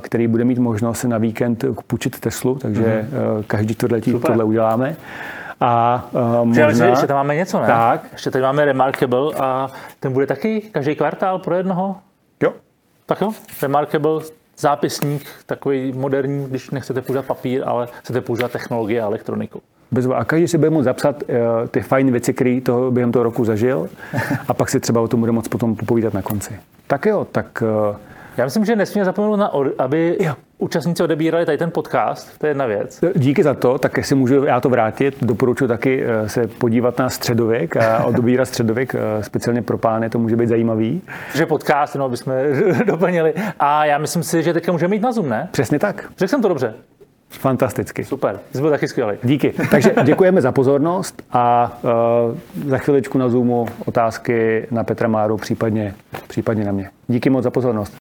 který 0.00 0.26
bude 0.26 0.44
mít 0.44 0.58
možnost 0.58 0.98
se 0.98 1.08
na 1.08 1.18
víkend 1.18 1.64
půjčit 1.86 2.20
Teslu, 2.20 2.54
takže 2.54 2.82
mm-hmm. 2.84 3.44
každý 3.46 3.74
čtvrtletí 3.74 4.12
tohle 4.12 4.44
uděláme. 4.44 4.96
A 5.60 6.04
uh, 6.12 6.44
možná... 6.44 6.66
Ještě, 6.66 6.84
ještě 6.84 7.06
tam 7.06 7.16
máme 7.16 7.34
něco, 7.34 7.60
ne? 7.60 7.66
Tak. 7.66 8.04
Ještě 8.12 8.30
tady 8.30 8.42
máme 8.42 8.64
Remarkable 8.64 9.34
a 9.34 9.70
ten 10.00 10.12
bude 10.12 10.26
taky 10.26 10.60
každý 10.60 10.94
kvartál 10.94 11.38
pro 11.38 11.54
jednoho? 11.54 11.96
Jo. 12.42 12.52
Tak 13.06 13.20
jo, 13.20 13.32
Remarkable 13.62 14.20
zápisník, 14.58 15.26
takový 15.46 15.92
moderní, 15.92 16.46
když 16.46 16.70
nechcete 16.70 17.02
používat 17.02 17.26
papír, 17.26 17.62
ale 17.66 17.88
chcete 18.02 18.20
používat 18.20 18.52
technologie 18.52 19.02
a 19.02 19.04
elektroniku. 19.04 19.62
Bez 19.90 20.06
a 20.06 20.24
každý 20.24 20.48
si 20.48 20.58
bude 20.58 20.70
moct 20.70 20.84
zapsat 20.84 21.22
uh, 21.22 21.36
ty 21.68 21.80
fajn 21.80 22.10
věci, 22.10 22.34
které 22.34 22.60
toho 22.60 22.90
během 22.90 23.12
toho 23.12 23.22
roku 23.22 23.44
zažil 23.44 23.88
a 24.48 24.54
pak 24.54 24.70
si 24.70 24.80
třeba 24.80 25.00
o 25.00 25.08
tom 25.08 25.20
bude 25.20 25.32
moct 25.32 25.48
potom 25.48 25.76
popovídat 25.76 26.14
na 26.14 26.22
konci. 26.22 26.60
Tak 26.86 27.06
jo, 27.06 27.26
tak 27.32 27.62
uh, 27.90 27.96
já 28.36 28.44
myslím, 28.44 28.64
že 28.64 28.76
nesmíme 28.76 29.04
zapomenout 29.04 29.36
na, 29.36 29.50
aby 29.78 30.16
jo. 30.20 30.34
Účastníci 30.58 31.02
odebírali 31.02 31.46
tady 31.46 31.58
ten 31.58 31.70
podcast, 31.70 32.38
to 32.38 32.46
je 32.46 32.50
jedna 32.50 32.66
věc. 32.66 33.00
Díky 33.14 33.42
za 33.42 33.54
to, 33.54 33.78
tak 33.78 33.96
jestli 33.96 34.16
můžu 34.16 34.44
já 34.44 34.60
to 34.60 34.68
vrátit, 34.68 35.16
doporučuji 35.22 35.68
taky 35.68 36.04
eh, 36.04 36.28
se 36.28 36.46
podívat 36.46 36.98
na 36.98 37.10
středověk 37.10 37.76
a 37.76 38.04
odebírat 38.04 38.48
středověk, 38.48 38.94
eh, 38.94 39.22
speciálně 39.22 39.62
pro 39.62 39.78
pány, 39.78 40.10
to 40.10 40.18
může 40.18 40.36
být 40.36 40.48
zajímavý. 40.48 41.02
Že 41.34 41.46
podcast, 41.46 41.94
no, 41.94 42.08
bychom 42.08 42.34
doplnili. 42.86 43.34
A 43.58 43.84
já 43.84 43.98
myslím 43.98 44.22
si, 44.22 44.42
že 44.42 44.52
teďka 44.52 44.72
můžeme 44.72 44.90
mít 44.90 45.02
na 45.02 45.12
Zoom, 45.12 45.28
ne? 45.28 45.48
Přesně 45.52 45.78
tak. 45.78 46.12
Řekl 46.18 46.30
jsem 46.30 46.42
to 46.42 46.48
dobře. 46.48 46.74
Fantasticky. 47.30 48.04
Super, 48.04 48.40
jsi 48.52 48.60
byl 48.60 48.70
taky 48.70 48.88
skvělý. 48.88 49.16
Díky. 49.22 49.54
Takže 49.70 49.94
děkujeme 50.04 50.40
za 50.40 50.52
pozornost 50.52 51.22
a 51.32 51.76
uh, 51.82 52.68
za 52.68 52.78
chviličku 52.78 53.18
na 53.18 53.28
Zoomu 53.28 53.66
otázky 53.84 54.66
na 54.70 54.84
Petra 54.84 55.08
Máru, 55.08 55.36
případně, 55.36 55.94
případně 56.28 56.64
na 56.64 56.72
mě. 56.72 56.90
Díky 57.08 57.30
moc 57.30 57.44
za 57.44 57.50
pozornost. 57.50 57.96